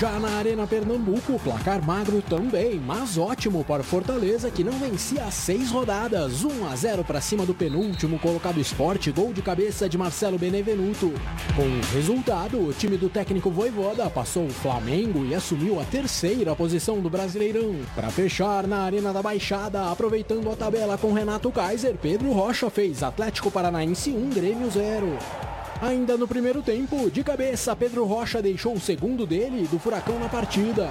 [0.00, 5.70] Já na Arena Pernambuco, placar magro também, mas ótimo para Fortaleza que não vencia seis
[5.70, 6.42] rodadas.
[6.42, 11.12] 1 a 0 para cima do penúltimo colocado esporte, gol de cabeça de Marcelo Benevenuto.
[11.54, 16.56] Com o resultado, o time do técnico Voivoda passou o Flamengo e assumiu a terceira
[16.56, 17.76] posição do Brasileirão.
[17.94, 23.02] Para fechar na Arena da Baixada, aproveitando a tabela com Renato Kaiser, Pedro Rocha fez
[23.02, 25.49] Atlético Paranaense 1, Grêmio 0.
[25.82, 30.28] Ainda no primeiro tempo, de cabeça, Pedro Rocha deixou o segundo dele do Furacão na
[30.28, 30.90] partida.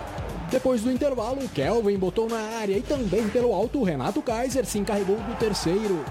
[0.50, 5.18] Depois do intervalo, Kelvin botou na área e também pelo alto, Renato Kaiser se encarregou
[5.18, 6.04] do terceiro.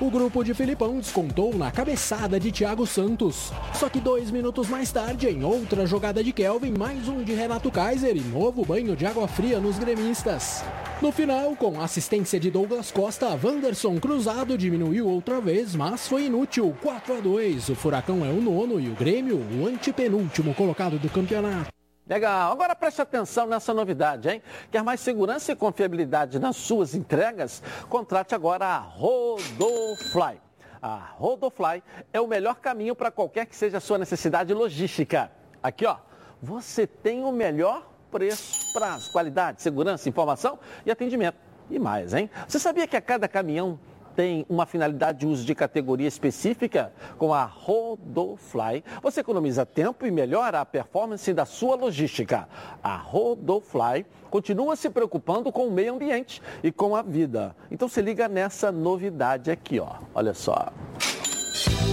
[0.00, 3.52] O grupo de Filipão descontou na cabeçada de Thiago Santos.
[3.72, 7.70] Só que dois minutos mais tarde, em outra jogada de Kelvin, mais um de Renato
[7.70, 10.64] Kaiser e novo banho de água fria nos gremistas.
[11.00, 16.76] No final, com assistência de Douglas Costa, Wanderson cruzado diminuiu outra vez, mas foi inútil.
[16.82, 17.68] 4 a 2.
[17.68, 21.70] O Furacão é o nono e o Grêmio o antepenúltimo colocado do campeonato.
[22.06, 22.52] Legal.
[22.52, 24.42] Agora preste atenção nessa novidade, hein?
[24.70, 27.62] Quer mais segurança e confiabilidade nas suas entregas?
[27.88, 30.38] Contrate agora a Rodofly.
[30.82, 35.30] A Rodofly é o melhor caminho para qualquer que seja a sua necessidade logística.
[35.62, 35.96] Aqui, ó,
[36.42, 41.38] você tem o melhor preço, prazo, qualidade, segurança, informação e atendimento.
[41.70, 42.28] E mais, hein?
[42.46, 43.80] Você sabia que a cada caminhão
[44.14, 50.10] tem uma finalidade de uso de categoria específica, com a Rodofly, você economiza tempo e
[50.10, 52.48] melhora a performance da sua logística.
[52.82, 57.54] A Rodofly continua se preocupando com o meio ambiente e com a vida.
[57.70, 59.96] Então se liga nessa novidade aqui, ó.
[60.14, 60.72] Olha só.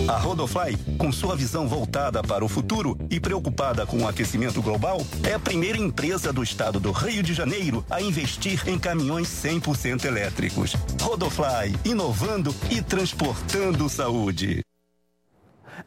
[0.08, 5.02] A Rodofly, com sua visão voltada para o futuro e preocupada com o aquecimento global,
[5.28, 10.06] é a primeira empresa do estado do Rio de Janeiro a investir em caminhões 100%
[10.06, 10.74] elétricos.
[11.02, 14.62] Rodofly, inovando e transportando saúde.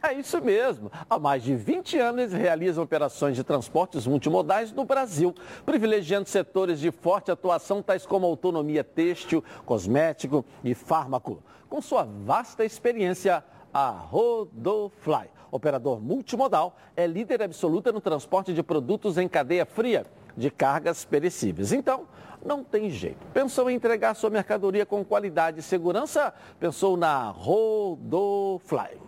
[0.01, 0.91] É isso mesmo.
[1.09, 5.33] Há mais de 20 anos eles realizam operações de transportes multimodais no Brasil,
[5.65, 11.41] privilegiando setores de forte atuação, tais como autonomia têxtil, cosmético e fármaco.
[11.69, 19.17] Com sua vasta experiência, a Rodofly, operador multimodal, é líder absoluta no transporte de produtos
[19.17, 20.05] em cadeia fria
[20.35, 21.71] de cargas perecíveis.
[21.71, 22.07] Então,
[22.45, 23.25] não tem jeito.
[23.33, 26.33] Pensou em entregar sua mercadoria com qualidade e segurança?
[26.59, 28.99] Pensou na Rodofly.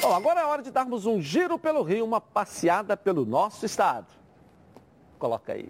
[0.00, 4.06] Bom, agora é hora de darmos um giro pelo Rio, uma passeada pelo nosso estado.
[5.18, 5.68] Coloca aí.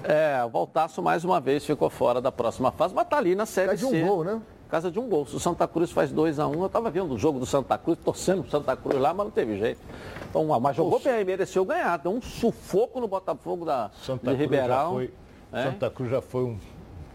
[0.03, 3.47] É, o Voltaço mais uma vez ficou fora da próxima fase, mas tá ali na
[3.47, 4.03] Série É de um C.
[4.03, 4.41] gol, né?
[4.75, 5.25] Casa de um gol.
[5.25, 7.47] Se o Santa Cruz faz 2 a 1 um, eu estava vendo o jogo do
[7.47, 9.79] Santa Cruz, torcendo pro Santa Cruz lá, mas não teve jeito.
[10.29, 11.97] Então, mas jogou bem, mereceu ganhar.
[11.97, 14.67] Deu um sufoco no Botafogo da, Santa de Cruz Ribeirão.
[14.77, 15.11] Já foi,
[15.53, 15.63] É?
[15.63, 16.59] Santa Cruz já foi um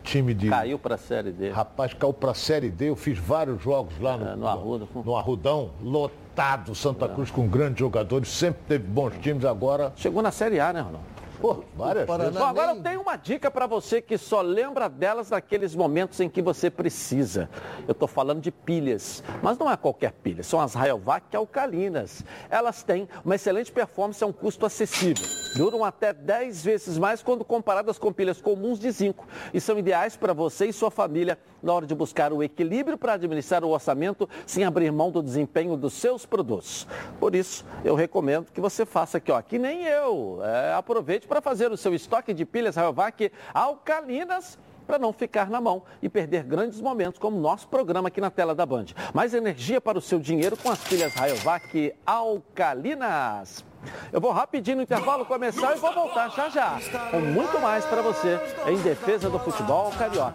[0.04, 0.48] time de.
[0.48, 1.50] Caiu para a Série D.
[1.50, 2.92] Rapaz, caiu para a Série D.
[2.92, 4.88] Eu fiz vários jogos lá no, É, no Arruda.
[4.96, 6.74] no Arrudão, lotado.
[6.74, 9.44] Santa Cruz com grandes jogadores, sempre teve bons times.
[9.44, 11.19] Agora, Chegou na Série A, né, Ronaldo?
[11.40, 12.06] Pô, várias.
[12.06, 16.30] Bom, agora eu tenho uma dica para você que só lembra delas naqueles momentos em
[16.30, 17.50] que você precisa.
[17.88, 22.24] Eu estou falando de pilhas, mas não é qualquer pilha, são as Rayovac alcalinas.
[22.50, 25.26] Elas têm uma excelente performance a um custo acessível.
[25.56, 30.16] Duram até 10 vezes mais quando comparadas com pilhas comuns de zinco e são ideais
[30.16, 34.28] para você e sua família na hora de buscar o equilíbrio para administrar o orçamento
[34.46, 36.88] sem abrir mão do desempenho dos seus produtos.
[37.20, 40.40] Por isso, eu recomendo que você faça aqui, ó, que nem eu.
[40.44, 44.58] É, aproveite para fazer o seu estoque de pilhas Rayovac alcalinas
[44.90, 48.56] para não ficar na mão e perder grandes momentos como nosso programa aqui na tela
[48.56, 48.88] da Band.
[49.14, 53.69] Mais energia para o seu dinheiro com as pilhas Rayovac alcalinas.
[54.12, 56.80] Eu vou rapidinho no intervalo começar e vou voltar já já
[57.12, 60.34] com muito mais para você em defesa do futebol carioca.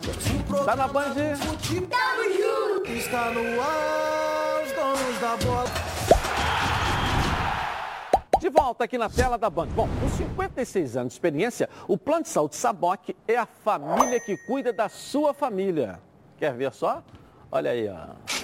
[0.65, 1.15] Tá na Band?
[1.15, 2.91] Tamo junto!
[2.93, 5.95] Está no ar, os donos da bola.
[8.41, 9.69] De volta aqui na tela da Band.
[9.69, 14.37] Bom, com 56 anos de experiência, o Plano de Saúde Saboc é a família que
[14.47, 15.99] cuida da sua família.
[16.37, 17.03] Quer ver só?
[17.51, 18.44] Olha aí, ó.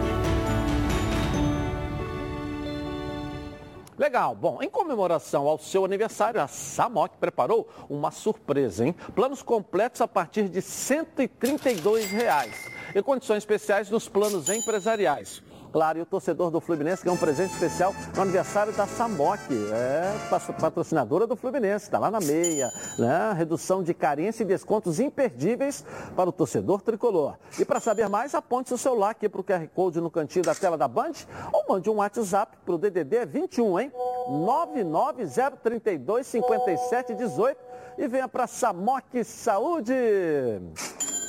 [4.01, 4.33] Legal.
[4.33, 8.95] Bom, em comemoração ao seu aniversário, a Samoc preparou uma surpresa, hein?
[9.13, 15.43] Planos completos a partir de 132 reais e condições especiais nos planos empresariais.
[15.71, 19.39] Claro, e o torcedor do Fluminense ganhou um presente especial no aniversário da Samoc,
[19.73, 20.11] é
[20.59, 22.69] patrocinadora do Fluminense, está lá na meia,
[22.99, 23.31] né?
[23.37, 27.37] Redução de carência e descontos imperdíveis para o torcedor tricolor.
[27.57, 30.53] E para saber mais, aponte seu celular aqui para o QR Code no cantinho da
[30.53, 31.13] tela da Band
[31.53, 33.93] ou mande um WhatsApp para o DDD 21, hein?
[34.27, 37.57] 99032 5718
[37.97, 39.93] e venha para Samoc Saúde.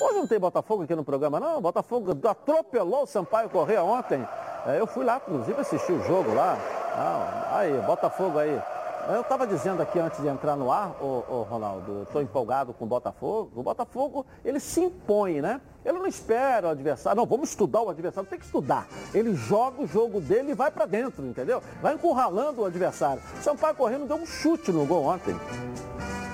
[0.03, 1.61] Hoje não tem Botafogo aqui no programa, não.
[1.61, 4.27] Botafogo atropelou o Sampaio Correia ontem.
[4.67, 6.59] É, eu fui lá, inclusive, assistir o jogo lá.
[6.97, 8.61] Ah, aí, Botafogo aí.
[9.09, 12.85] Eu estava dizendo aqui antes de entrar no ar, ô, ô Ronaldo, estou empolgado com
[12.85, 13.53] o Botafogo.
[13.55, 15.61] O Botafogo, ele se impõe, né?
[15.85, 17.17] Ele não espera o adversário.
[17.17, 18.29] Não, vamos estudar o adversário.
[18.29, 18.89] Tem que estudar.
[19.15, 21.63] Ele joga o jogo dele e vai para dentro, entendeu?
[21.81, 23.23] Vai encurralando o adversário.
[23.41, 25.37] Sampaio Correia não deu um chute no gol ontem.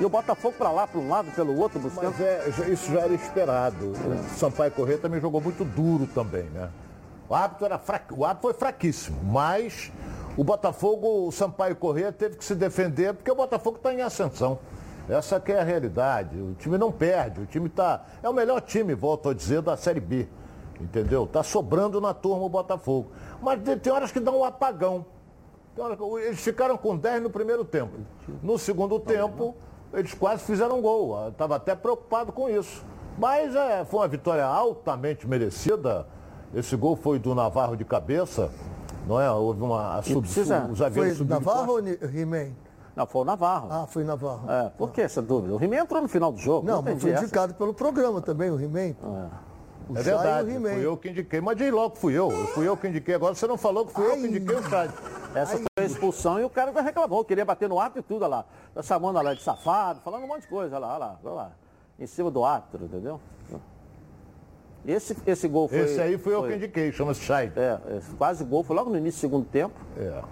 [0.00, 2.14] E o Botafogo para lá, para um lado, pelo outro, buscando.
[2.16, 3.92] Mas é, isso já era esperado.
[3.92, 6.70] O Sampaio Corrêa também jogou muito duro também, né?
[7.28, 8.00] O árbitro, era fra...
[8.12, 9.92] o árbitro foi fraquíssimo, mas
[10.36, 14.58] o Botafogo, o Sampaio Corrêa teve que se defender porque o Botafogo está em ascensão.
[15.08, 16.38] Essa que é a realidade.
[16.38, 18.04] O time não perde, o time está.
[18.22, 20.28] É o melhor time, volto a dizer, da Série B.
[20.80, 21.24] Entendeu?
[21.24, 23.10] Está sobrando na turma o Botafogo.
[23.42, 25.04] Mas tem horas que dá um apagão.
[26.24, 27.98] Eles ficaram com 10 no primeiro tempo.
[28.42, 29.56] No segundo tempo,
[29.92, 31.28] eles quase fizeram um gol.
[31.28, 32.84] Estava até preocupado com isso.
[33.18, 36.06] Mas é, foi uma vitória altamente merecida.
[36.54, 38.50] Esse gol foi do Navarro de cabeça.
[39.06, 39.30] Não é?
[39.30, 40.68] Houve uma sub, precisa...
[40.70, 42.52] o zagueiro Foi Navarro ou He-Man?
[42.94, 43.68] Não, foi o Navarro.
[43.70, 44.50] Ah, foi o Navarro.
[44.50, 45.54] É, por que essa dúvida?
[45.54, 46.66] O He-Man entrou no final do jogo.
[46.66, 48.80] Não, mas foi indicado pelo programa também, o He-Man.
[48.80, 49.48] É.
[49.88, 52.30] O é verdade, fui eu que indiquei, mas de logo fui eu.
[52.48, 53.14] Fui eu que indiquei.
[53.14, 54.10] Agora você não falou que fui Ai.
[54.10, 54.90] eu que indiquei o Chad.
[55.34, 55.58] Essa Ai.
[55.58, 58.44] foi a expulsão e o cara reclamou, queria bater no árbitro e tudo, olha lá.
[58.74, 61.34] Tá chamando lá de safado, falando um monte de coisa, olha lá, olha lá, olha
[61.34, 61.52] lá.
[61.98, 63.20] Em cima do árbitro, entendeu?
[64.86, 65.80] Esse, esse gol foi.
[65.80, 67.52] Esse aí foi, foi eu que indiquei, chama-se Chay.
[67.56, 67.78] É,
[68.16, 69.74] quase gol, foi logo no início do segundo tempo.
[69.98, 70.22] É.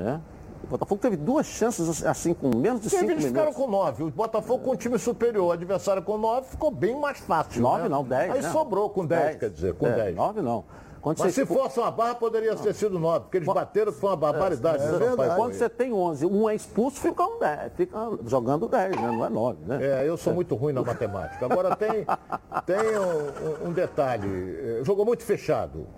[0.00, 0.20] é.
[0.64, 3.28] O Botafogo teve duas chances assim, com menos de cinco eles minutos.
[3.28, 4.04] ficaram com nove.
[4.04, 7.60] O Botafogo com um time superior, o adversário com nove, ficou bem mais fácil.
[7.60, 7.88] Nove né?
[7.88, 8.32] não, dez.
[8.32, 8.50] Aí né?
[8.50, 10.16] sobrou com dez, dez, quer dizer, com é, dez.
[10.16, 10.64] Nove não.
[11.02, 14.10] Quando Mas se fosse uma barra, poderia ter sido nove, porque eles bateram que foi
[14.10, 14.84] uma barbaridade.
[14.84, 18.94] É, é Quando você tem 11, um é expulso, fica, um 10, fica jogando 10,
[18.94, 19.10] né?
[19.10, 19.64] não é 9.
[19.66, 19.78] Né?
[19.84, 21.44] É, eu sou muito ruim na matemática.
[21.44, 22.06] Agora tem,
[22.64, 25.88] tem um, um detalhe, jogou muito fechado.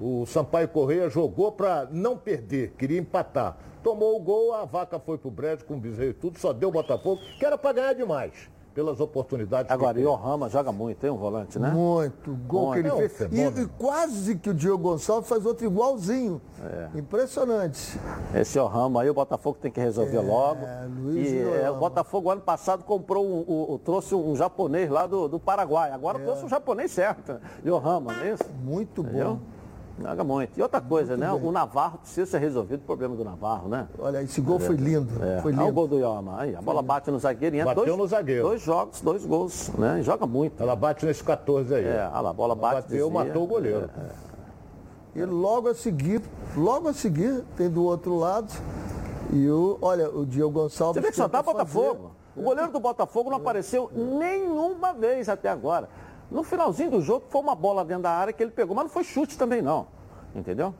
[0.00, 3.56] O Sampaio Correia jogou para não perder, queria empatar.
[3.80, 6.68] Tomou o gol, a vaca foi pro brejo com o bezerro e tudo, só deu
[6.68, 9.72] o Botafogo, que era para ganhar demais pelas oportunidades.
[9.72, 11.68] Agora, o Rama joga muito, tem um volante, né?
[11.68, 12.32] Muito.
[12.46, 12.88] Gol muito.
[12.88, 13.32] que ele fez.
[13.32, 16.40] E, e, quase que o Diogo Gonçalves faz outro igualzinho.
[16.62, 16.96] É.
[16.96, 17.98] Impressionante.
[18.32, 20.60] Esse Rama aí, o Botafogo tem que resolver é, logo.
[21.02, 25.26] Luiz e é, o Botafogo, ano passado, comprou um, um, trouxe um japonês lá do,
[25.26, 25.90] do Paraguai.
[25.90, 26.22] Agora é.
[26.22, 27.40] trouxe um japonês certo.
[27.78, 28.44] Rama, não é isso?
[28.62, 29.40] Muito Entendeu?
[30.00, 30.58] Joga muito.
[30.58, 31.38] E outra coisa, muito né?
[31.38, 31.48] Bem.
[31.48, 33.88] O Navarro precisa ser resolvido o problema do Navarro, né?
[33.98, 35.22] Olha, esse gol foi lindo.
[35.22, 35.40] É.
[35.40, 35.62] Foi lindo.
[35.62, 36.40] Olha o gol do Ioma.
[36.40, 38.42] Aí, a bola bate no zagueiro e Bateu dois, no zagueiro.
[38.42, 40.00] Dois jogos, dois gols, né?
[40.00, 40.62] E joga muito.
[40.62, 41.84] Ela bate nesse 14 aí.
[41.84, 42.82] É, olha lá, a bola bate.
[42.82, 43.24] Bateu, desvia.
[43.24, 43.90] matou o goleiro.
[43.96, 44.28] É, é.
[45.22, 46.22] E logo a seguir,
[46.56, 48.52] logo a seguir, tem do outro lado.
[49.32, 50.94] E o, olha, o Diogo Gonçalves.
[50.94, 52.12] Você vê que só dá Botafogo.
[52.36, 55.88] O goleiro do Botafogo não apareceu nenhuma vez até agora.
[56.30, 58.90] No finalzinho do jogo foi uma bola dentro da área que ele pegou, mas não
[58.90, 59.86] foi chute também não.
[60.34, 60.74] Entendeu?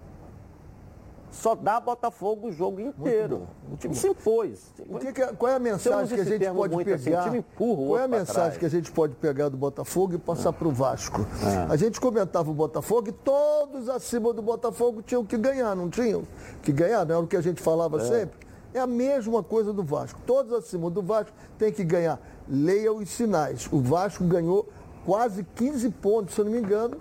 [1.31, 3.47] só dá Botafogo o jogo inteiro.
[3.71, 4.73] O time se impôs.
[4.89, 7.21] O que que é- qual é a mensagem que a gente pode muito assim, pegar?
[7.21, 8.57] o time empurra qual é a mensagem trás.
[8.57, 11.21] que a gente pode pegar do Botafogo e passar para o Vasco?
[11.69, 11.71] É.
[11.73, 16.23] A gente comentava o Botafogo e todos acima do Botafogo tinham que ganhar, não tinham
[16.63, 18.05] que ganhar, não era o que a gente falava É.
[18.05, 18.49] sempre.
[18.73, 20.19] É a mesma coisa do Vasco.
[20.27, 22.19] Todos acima do Vasco têm que ganhar.
[22.49, 23.69] Leia os sinais.
[23.71, 24.67] O Vasco ganhou
[25.09, 26.99] quase 15 pontos, se eu não me engano,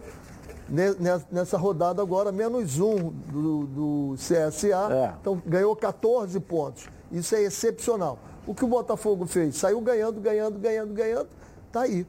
[0.69, 4.87] ne- ne- nessa rodada agora, menos um do, do CSA.
[4.93, 5.13] É.
[5.19, 6.87] Então ganhou 14 pontos.
[7.11, 8.17] Isso é excepcional.
[8.47, 9.57] O que o Botafogo fez?
[9.57, 11.27] Saiu ganhando, ganhando, ganhando, ganhando.
[11.69, 12.07] Tá aí.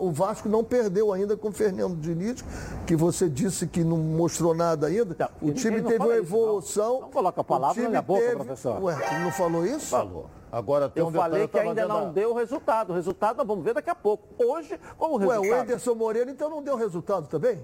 [0.00, 2.44] O Vasco não perdeu ainda com o Fernando Diniz,
[2.84, 5.30] que você disse que não mostrou nada ainda.
[5.40, 6.40] o time não teve uma isso, não.
[6.40, 7.00] evolução.
[7.02, 8.82] Não coloca a palavra na minha boca, teve- professor.
[8.82, 9.86] Ué, ele não falou isso?
[9.86, 10.26] Falou.
[10.56, 12.90] Agora tem Eu um falei que ainda não a- deu resultado.
[12.90, 14.26] O resultado nós vamos ver daqui a pouco.
[14.42, 15.50] Hoje, como o Ué, resultado?
[15.58, 17.62] o Anderson Moreira então não deu resultado também?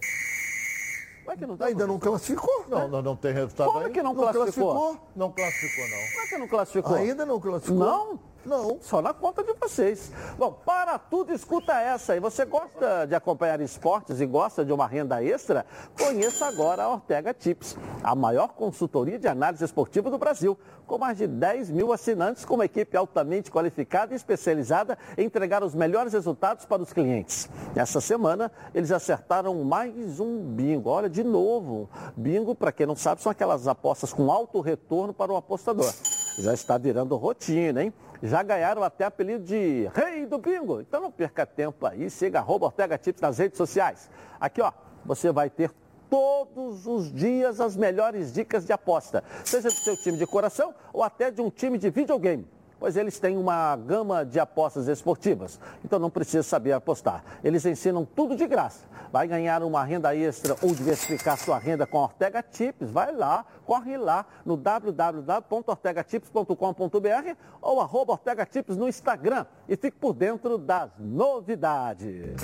[1.25, 2.67] Como é que não deu Ainda não classificou?
[2.69, 3.91] Não, não, não tem resultado Como ainda.
[3.91, 4.99] é que não classificou?
[5.17, 6.11] Não classificou, não.
[6.11, 6.95] Como é que não classificou?
[6.97, 7.79] Ainda não classificou?
[7.79, 8.21] Não?
[8.45, 8.79] Não.
[8.81, 10.11] Só na conta de vocês.
[10.37, 12.17] Bom, para tudo, escuta essa.
[12.17, 15.65] E você gosta de acompanhar esportes e gosta de uma renda extra?
[15.97, 20.59] Conheça agora a Ortega Tips, a maior consultoria de análise esportiva do Brasil.
[20.87, 25.63] Com mais de 10 mil assinantes, com uma equipe altamente qualificada e especializada em entregar
[25.63, 27.49] os melhores resultados para os clientes.
[27.75, 30.91] Nessa semana, eles acertaram mais um bingo.
[30.91, 35.33] Olha, de novo, bingo, para quem não sabe, são aquelas apostas com alto retorno para
[35.33, 35.93] o apostador.
[36.39, 37.93] Já está virando rotina, hein?
[38.23, 40.81] Já ganharam até apelido de Rei do Bingo.
[40.81, 44.09] Então não perca tempo aí, siga arroba Ortega Tips nas redes sociais.
[44.39, 44.73] Aqui, ó,
[45.05, 45.73] você vai ter
[46.09, 51.03] todos os dias as melhores dicas de aposta, seja do seu time de coração ou
[51.03, 52.47] até de um time de videogame.
[52.83, 57.23] Pois eles têm uma gama de apostas esportivas, então não precisa saber apostar.
[57.45, 58.89] Eles ensinam tudo de graça.
[59.13, 62.91] Vai ganhar uma renda extra ou diversificar sua renda com a Ortega Tips?
[62.91, 70.13] Vai lá, corre lá no www.ortegatips.com.br ou arroba Ortega Tips no Instagram e fique por
[70.13, 72.35] dentro das novidades.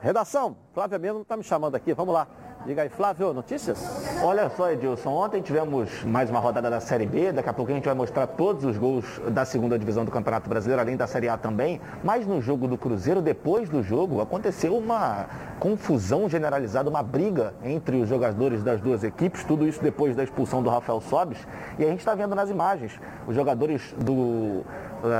[0.00, 2.28] Redação, Flávia Melo está me chamando aqui, vamos lá.
[2.66, 3.78] Diga aí, Flávio, notícias?
[4.20, 7.74] Olha só, Edilson, ontem tivemos mais uma rodada da Série B, daqui a pouco a
[7.76, 11.28] gente vai mostrar todos os gols da segunda divisão do Campeonato Brasileiro, além da Série
[11.28, 15.26] A também, mas no jogo do Cruzeiro, depois do jogo, aconteceu uma
[15.60, 20.60] confusão generalizada, uma briga entre os jogadores das duas equipes, tudo isso depois da expulsão
[20.60, 21.38] do Rafael Sobis,
[21.78, 22.98] e a gente está vendo nas imagens
[23.28, 24.64] os jogadores do,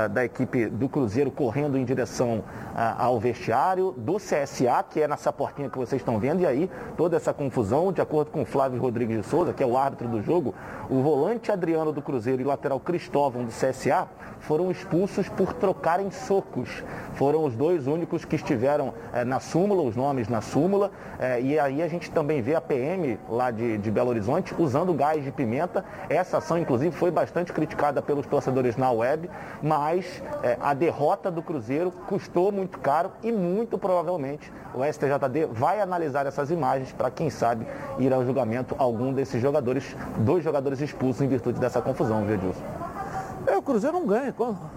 [0.09, 2.43] da equipe do Cruzeiro correndo em direção
[2.75, 6.69] ah, ao vestiário, do CSA, que é nessa portinha que vocês estão vendo, e aí
[6.95, 10.21] toda essa confusão, de acordo com Flávio Rodrigues de Souza, que é o árbitro do
[10.21, 10.53] jogo,
[10.89, 14.07] o volante Adriano do Cruzeiro e o lateral Cristóvão do CSA
[14.47, 16.81] foram expulsos por trocarem socos.
[17.15, 20.89] Foram os dois únicos que estiveram eh, na súmula, os nomes na súmula,
[21.19, 24.93] eh, e aí a gente também vê a PM lá de, de Belo Horizonte usando
[24.93, 25.83] gás de pimenta.
[26.09, 29.29] Essa ação, inclusive, foi bastante criticada pelos torcedores na web,
[29.61, 35.81] mas eh, a derrota do Cruzeiro custou muito caro e muito provavelmente o STJD vai
[35.81, 37.67] analisar essas imagens para, quem sabe,
[37.99, 42.76] ir ao julgamento algum desses jogadores, dois jogadores expulsos em virtude dessa confusão, viu, Edilson?
[43.47, 44.29] É, o Cruzeiro não ganha.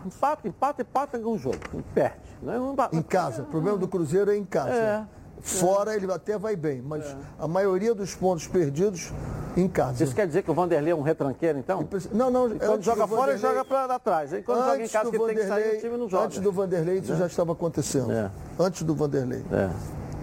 [0.06, 1.58] Empata, empata, empata, ganha um jogo.
[1.94, 2.16] Perde.
[2.42, 2.56] Né?
[2.58, 2.96] Não empata.
[2.96, 3.42] Em casa.
[3.42, 4.70] O problema do Cruzeiro é em casa.
[4.70, 5.04] É.
[5.42, 9.10] Fora ele até vai bem, mas a maioria dos pontos perdidos
[9.56, 10.04] em casa.
[10.04, 11.86] Isso quer dizer que o Vanderlei é um retranqueiro, então?
[12.12, 12.46] Não, não.
[12.54, 14.32] E quando antes joga fora, ele Vanderlei- joga para trás.
[14.34, 15.96] Aí quando joga em Antes casa, do que ele tem que sair, Vanderlei- o time
[15.96, 16.24] não joga.
[16.26, 17.16] Antes do Vanderlei, isso É.
[17.16, 18.12] já estava acontecendo.
[18.12, 18.30] É.
[18.58, 19.42] Antes do Vanderlei.
[19.50, 19.70] É.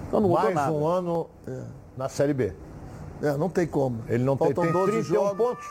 [0.08, 0.72] Então não Mais nada.
[0.72, 1.28] um ano
[1.98, 2.54] na Série B.
[3.24, 4.04] É, não tem como.
[4.08, 5.38] Ele não tem, Faltam tem 12 31 jogos.
[5.38, 5.68] pontos.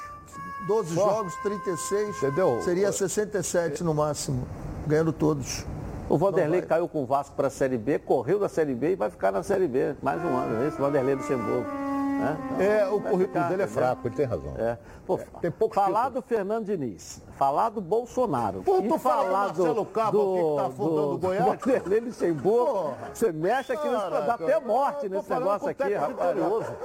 [0.67, 1.09] 12 Só.
[1.09, 2.17] jogos, 36.
[2.17, 2.61] Entendeu?
[2.63, 4.47] Seria 67 no máximo.
[4.87, 5.65] Ganhando todos.
[6.09, 8.97] O Vanderlei caiu com o Vasco para a Série B, correu da Série B e
[8.97, 10.67] vai ficar na Série B mais um ano.
[10.67, 11.67] Esse Vanderlei Luxemburgo.
[11.69, 12.37] né?
[12.61, 14.55] É, o currículo ficar, dele é fraco, ele tem razão.
[14.57, 14.79] É.
[15.07, 18.63] Pô, tem poucos falar do Fernando Diniz, falar do Bolsonaro.
[18.63, 21.45] Pô, tu e fala do falar Marcelo Cabo aqui que tá afundando o Goiás?
[21.45, 22.95] Vanderlei Luxemburgo.
[23.15, 26.37] Você mexe aqui, nesse, dá até morte nesse negócio aqui, rapaz.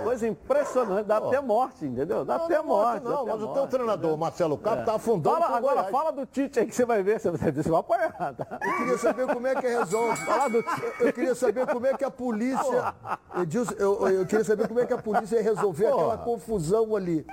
[0.03, 2.23] Coisa impressionante, dá até morte, entendeu?
[2.23, 3.03] Dá até morte.
[3.03, 4.85] Não, até mas o teu treinador, Marcelo Cabo, É.
[4.85, 5.91] tá afundando Fala, agora Goiás.
[5.91, 8.59] fala do Tite aí que você vai ver, você vai, você vai apanhar, tá?
[8.61, 10.17] Eu queria saber como é que resolve.
[10.25, 10.63] Falar do
[10.99, 12.93] Eu queria saber como é que a polícia.
[13.79, 17.25] Eu, eu queria saber como é que a polícia ia resolver aquela confusão ali.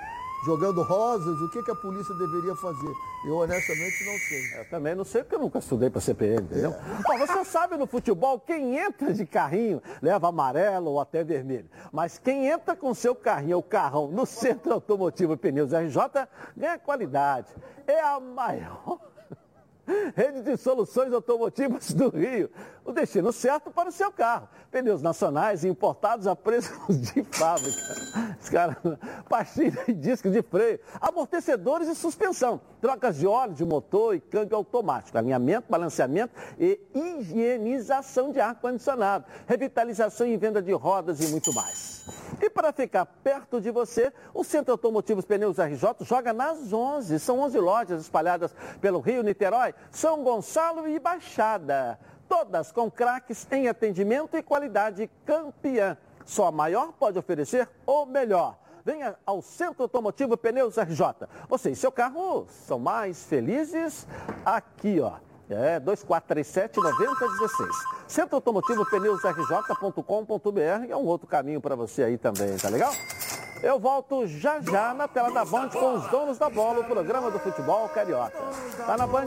[0.45, 2.93] Jogando rosas, o que, que a polícia deveria fazer?
[3.25, 4.59] Eu honestamente não sei.
[4.59, 6.73] Eu também não sei porque eu nunca estudei para CPM, entendeu?
[7.05, 11.69] Ó, você sabe no futebol, quem entra de carrinho leva amarelo ou até vermelho.
[11.91, 17.47] Mas quem entra com seu carrinho ou carrão no Centro Automotivo Pneus RJ ganha qualidade.
[17.85, 18.97] É a maior.
[20.15, 22.49] Rede de Soluções Automotivas do Rio.
[22.85, 24.47] O destino certo para o seu carro.
[24.71, 27.79] Pneus nacionais e importados a preços de fábrica.
[29.27, 34.55] Pastilha e disco de freio, amortecedores e suspensão, trocas de óleo de motor e câmbio
[34.55, 42.05] automático, alinhamento, balanceamento e higienização de ar-condicionado, revitalização e venda de rodas e muito mais.
[42.41, 47.19] E para ficar perto de você, o Centro Automotivos Pneus RJ joga nas 11.
[47.19, 51.99] São 11 lojas espalhadas pelo Rio, Niterói, São Gonçalo e Baixada.
[52.27, 55.97] Todas com craques em atendimento e qualidade campeã.
[56.25, 58.57] Só a maior pode oferecer o melhor.
[58.85, 61.27] Venha ao Centro Automotivo Pneus RJ.
[61.47, 64.07] Você e seu carro são mais felizes
[64.45, 65.13] aqui, ó.
[65.49, 66.69] É, 2437-9016.
[68.07, 72.91] Centro Automotivo Pneus RJ.com.br é um outro caminho para você aí também, tá legal?
[73.61, 77.29] Eu volto já já na tela da Band com os donos da bola, o programa
[77.29, 78.37] do futebol carioca.
[78.85, 79.25] Tá na Band?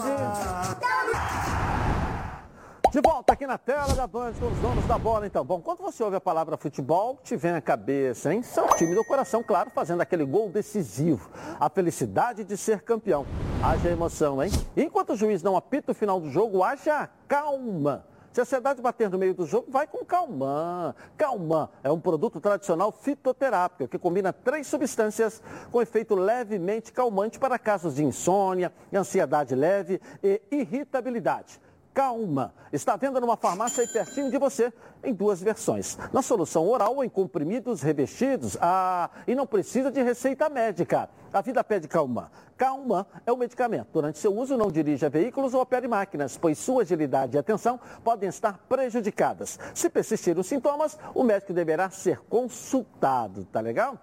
[2.91, 5.45] De volta aqui na tela da Band com os donos da bola, então.
[5.45, 8.43] Bom, quando você ouve a palavra futebol, te vem à cabeça, hein?
[8.43, 11.31] Seu time do coração, claro, fazendo aquele gol decisivo.
[11.61, 13.27] A felicidade de ser campeão.
[13.63, 14.51] Haja emoção, hein?
[14.75, 18.07] Enquanto o juiz não apita o final do jogo, haja calma.
[18.33, 20.95] Se a ansiedade bater no meio do jogo, vai com Calman.
[21.19, 27.59] Calman é um produto tradicional fitoterápico que combina três substâncias com efeito levemente calmante para
[27.59, 31.61] casos de insônia, ansiedade leve e irritabilidade.
[31.95, 32.55] Calma.
[32.73, 34.73] Está vendo numa farmácia aí pertinho de você,
[35.05, 35.99] em duas versões.
[36.13, 38.57] Na solução oral ou em comprimidos revestidos.
[38.61, 41.11] Ah, e não precisa de receita médica.
[41.33, 42.31] A vida pede calma.
[42.57, 43.89] Calma é o medicamento.
[43.93, 48.29] Durante seu uso, não dirija veículos ou opere máquinas, pois sua agilidade e atenção podem
[48.29, 49.59] estar prejudicadas.
[49.75, 53.45] Se persistirem os sintomas, o médico deverá ser consultado.
[53.47, 53.99] Tá legal?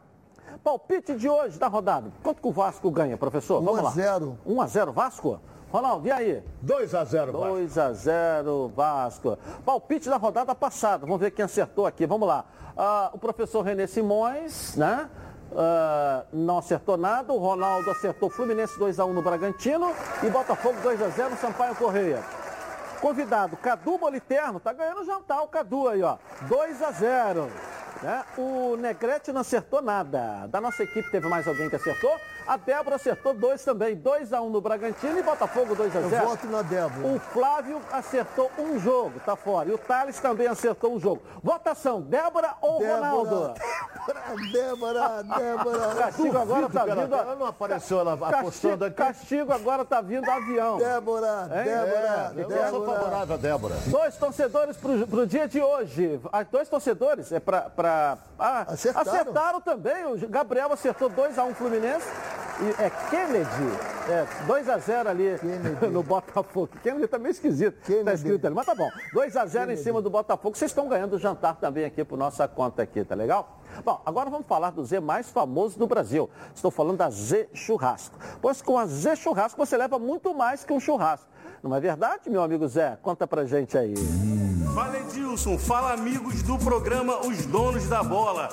[0.64, 2.12] Palpite de hoje da rodada.
[2.22, 3.62] Quanto que o Vasco ganha, professor?
[3.62, 3.92] Vamos 1 a lá.
[3.92, 4.38] 0.
[4.46, 5.40] 1 a 0 Vasco?
[5.72, 6.44] Ronaldo, e aí?
[6.62, 7.48] 2 a 0 Vasco.
[7.48, 9.38] 2 a 0 Vasco.
[9.64, 11.06] Palpite da rodada passada.
[11.06, 12.06] Vamos ver quem acertou aqui.
[12.06, 12.46] Vamos lá.
[12.76, 15.10] Ah, o professor Renê Simões, né?
[15.56, 17.32] Ah, não acertou nada.
[17.32, 19.94] O Ronaldo acertou Fluminense 2 a 1 no Bragantino
[20.24, 22.24] e Botafogo 2 a 0 Sampaio Correia.
[23.00, 26.18] Convidado, Cadu Moliterno, tá ganhando jantar o Cadu aí, ó.
[26.50, 27.48] 2 a 0.
[28.02, 28.24] Né?
[28.38, 30.48] O Negrete não acertou nada.
[30.48, 32.16] Da nossa equipe teve mais alguém que acertou.
[32.48, 33.96] A Débora acertou dois também.
[33.96, 36.16] 2 a 1 no Bragantino e Botafogo 2 a 0.
[36.24, 37.08] Eu voto na Débora.
[37.08, 39.70] O Flávio acertou um jogo, tá fora.
[39.70, 41.22] E o Thales também acertou um jogo.
[41.44, 43.54] Votação, Débora ou Débora, Ronaldo?
[44.52, 45.96] Débora, Débora.
[46.00, 47.14] Castigo agora tá vindo.
[47.16, 48.96] ela- não apareceu ela apostando aqui.
[48.96, 50.78] Castigo agora tá vindo avião.
[50.78, 51.64] Débora, Hein?
[51.66, 52.70] Débora, Eu Débora.
[52.70, 53.76] sou favorável a Débora.
[53.88, 56.20] Dois torcedores pro, pro dia de hoje.
[56.52, 57.62] Dois torcedores é pra.
[57.64, 57.89] pra
[58.40, 59.12] ah, Acertaram.
[59.12, 60.06] acertaram também.
[60.06, 62.08] O Gabriel acertou 2x1 Fluminense.
[62.62, 63.50] E é Kennedy.
[64.10, 65.40] É 2x0 ali
[65.92, 66.70] no Botafogo.
[66.84, 67.76] Kennedy tá meio esquisito.
[67.80, 68.12] Tá Kennedy.
[68.16, 68.56] escrito ali.
[68.56, 68.90] Mas tá bom.
[69.16, 69.82] 2x0 em Kennedy.
[69.84, 70.58] cima do Botafogo.
[70.58, 73.60] Vocês estão ganhando o jantar também aqui por nossa conta aqui, tá legal?
[73.86, 76.30] Bom, agora vamos falar do Z mais famoso do Brasil.
[76.54, 78.18] Estou falando da Z Churrasco.
[78.42, 81.28] Pois com a Z Churrasco você leva muito mais que um churrasco.
[81.64, 82.98] Não é verdade, meu amigo Zé?
[83.02, 83.94] Conta pra gente aí.
[84.74, 88.50] Fala Edilson, fala amigos do programa Os Donos da Bola.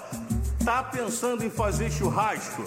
[0.65, 2.63] Tá pensando em fazer churrasco?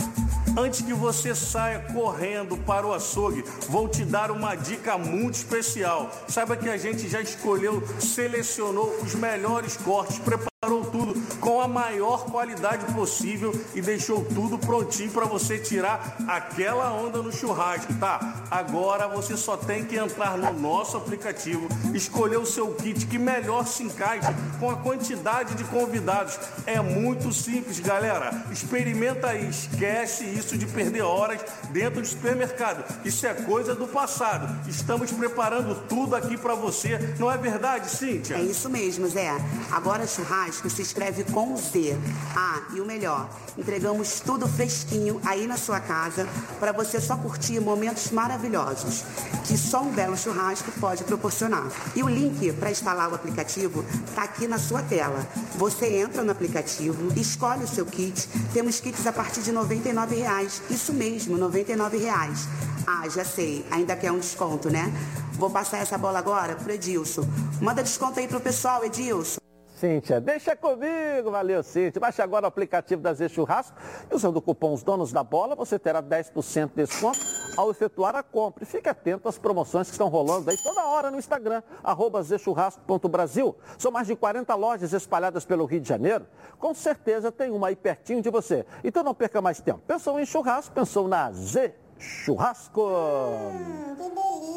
[0.58, 6.12] Antes que você saia correndo para o açougue, vou te dar uma dica muito especial.
[6.28, 10.20] Saiba que a gente já escolheu, selecionou os melhores cortes,
[10.62, 16.92] preparou tudo com a maior qualidade possível e deixou tudo prontinho para você tirar aquela
[16.92, 18.44] onda no churrasco, tá?
[18.52, 23.66] Agora você só tem que entrar no nosso aplicativo, escolher o seu kit que melhor
[23.66, 24.28] se encaixe
[24.60, 26.38] com a quantidade de convidados.
[26.66, 28.44] É muito simples, galera.
[28.52, 31.40] Experimenta aí, esquece isso de perder horas
[31.70, 32.84] dentro do supermercado.
[33.06, 34.68] Isso é coisa do passado.
[34.68, 37.16] Estamos preparando tudo aqui para você.
[37.18, 38.36] Não é verdade, Cíntia?
[38.36, 39.32] É isso mesmo, Zé.
[39.72, 41.98] Agora churrasco se escreve com Z.
[42.36, 46.28] Ah, e o melhor, entregamos tudo fresquinho aí na sua casa
[46.60, 49.04] para você só curtir momentos maravilhosos
[49.46, 51.68] que só um belo churrasco pode proporcionar.
[51.96, 55.28] E o link para instalar o aplicativo está aqui na sua tela.
[55.56, 58.28] Você entra no aplicativo, escolhe o seu kit.
[58.54, 60.62] Temos kits a partir de 99 reais.
[60.70, 62.48] Isso mesmo, 99 reais.
[62.86, 64.92] Ah, já sei, ainda quer um desconto, né?
[65.34, 67.28] Vou passar essa bola agora pro Edilson.
[67.62, 69.39] Manda desconto aí pro pessoal, Edilson.
[69.80, 72.02] Cíntia, deixa comigo, valeu Cíntia.
[72.02, 73.78] Baixe agora o aplicativo da Z Churrasco
[74.12, 77.18] e usando o cupom Os Donos da Bola, você terá 10% de desconto
[77.56, 78.66] ao efetuar a compra.
[78.66, 83.56] E fique atento às promoções que estão rolando aí toda hora no Instagram, arroba zchurrasco.brasil.
[83.78, 86.28] São mais de 40 lojas espalhadas pelo Rio de Janeiro.
[86.58, 88.66] Com certeza tem uma aí pertinho de você.
[88.84, 89.80] Então não perca mais tempo.
[89.88, 92.90] Pensou em churrasco, pensou na Z churrasco.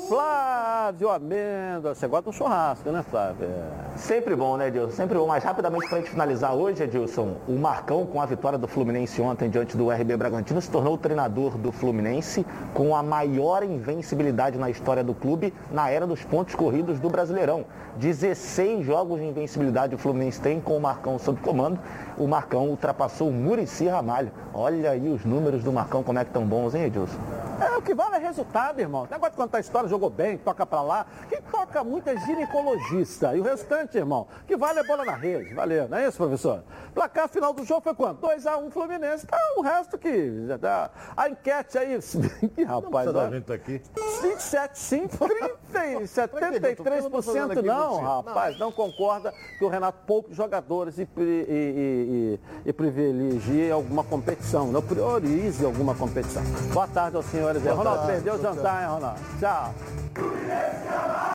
[0.08, 3.48] Flávio Amêndoa, você gosta do churrasco, né, Flávio?
[3.96, 4.90] Sempre bom, né, Edilson?
[4.90, 5.26] Sempre bom.
[5.26, 9.22] Mas rapidamente para a gente finalizar hoje, Edilson, o Marcão, com a vitória do Fluminense
[9.22, 14.58] ontem diante do RB Bragantino, se tornou o treinador do Fluminense com a maior invencibilidade
[14.58, 17.64] na história do clube na era dos pontos corridos do Brasileirão.
[17.96, 21.78] 16 jogos de invencibilidade o Fluminense tem com o Marcão sob comando.
[22.18, 24.30] O Marcão ultrapassou o Murici Ramalho.
[24.52, 27.31] Olha aí os números do Marcão, como é que estão bons, hein, Edilson?
[27.60, 29.06] É, o que vale é resultado, irmão.
[29.10, 31.06] Negócio de contar história, jogou bem, toca pra lá.
[31.28, 33.36] Quem toca muito é ginecologista.
[33.36, 35.54] E o restante, irmão, que vale é bola na rede.
[35.54, 36.64] Valeu, não é isso, professor?
[36.94, 38.26] Placar final do jogo foi quanto?
[38.26, 39.26] 2x1 um, Fluminense.
[39.26, 40.90] Tá o resto que já dá.
[41.16, 41.98] A enquete aí,
[42.54, 43.30] que rapaz, não olha.
[43.30, 43.80] Gente aqui.
[44.22, 51.18] 27, sim, 30, 73% não, rapaz, não concorda que o Renato poupe jogadores e, e,
[51.18, 56.42] e, e, privilegie alguma competição, não priorize alguma competição.
[56.72, 57.58] Boa tarde aos senhora.
[57.58, 59.20] É, Ronaldo, perdeu o jantar, hein, Ronaldo?
[59.38, 59.74] Tchau.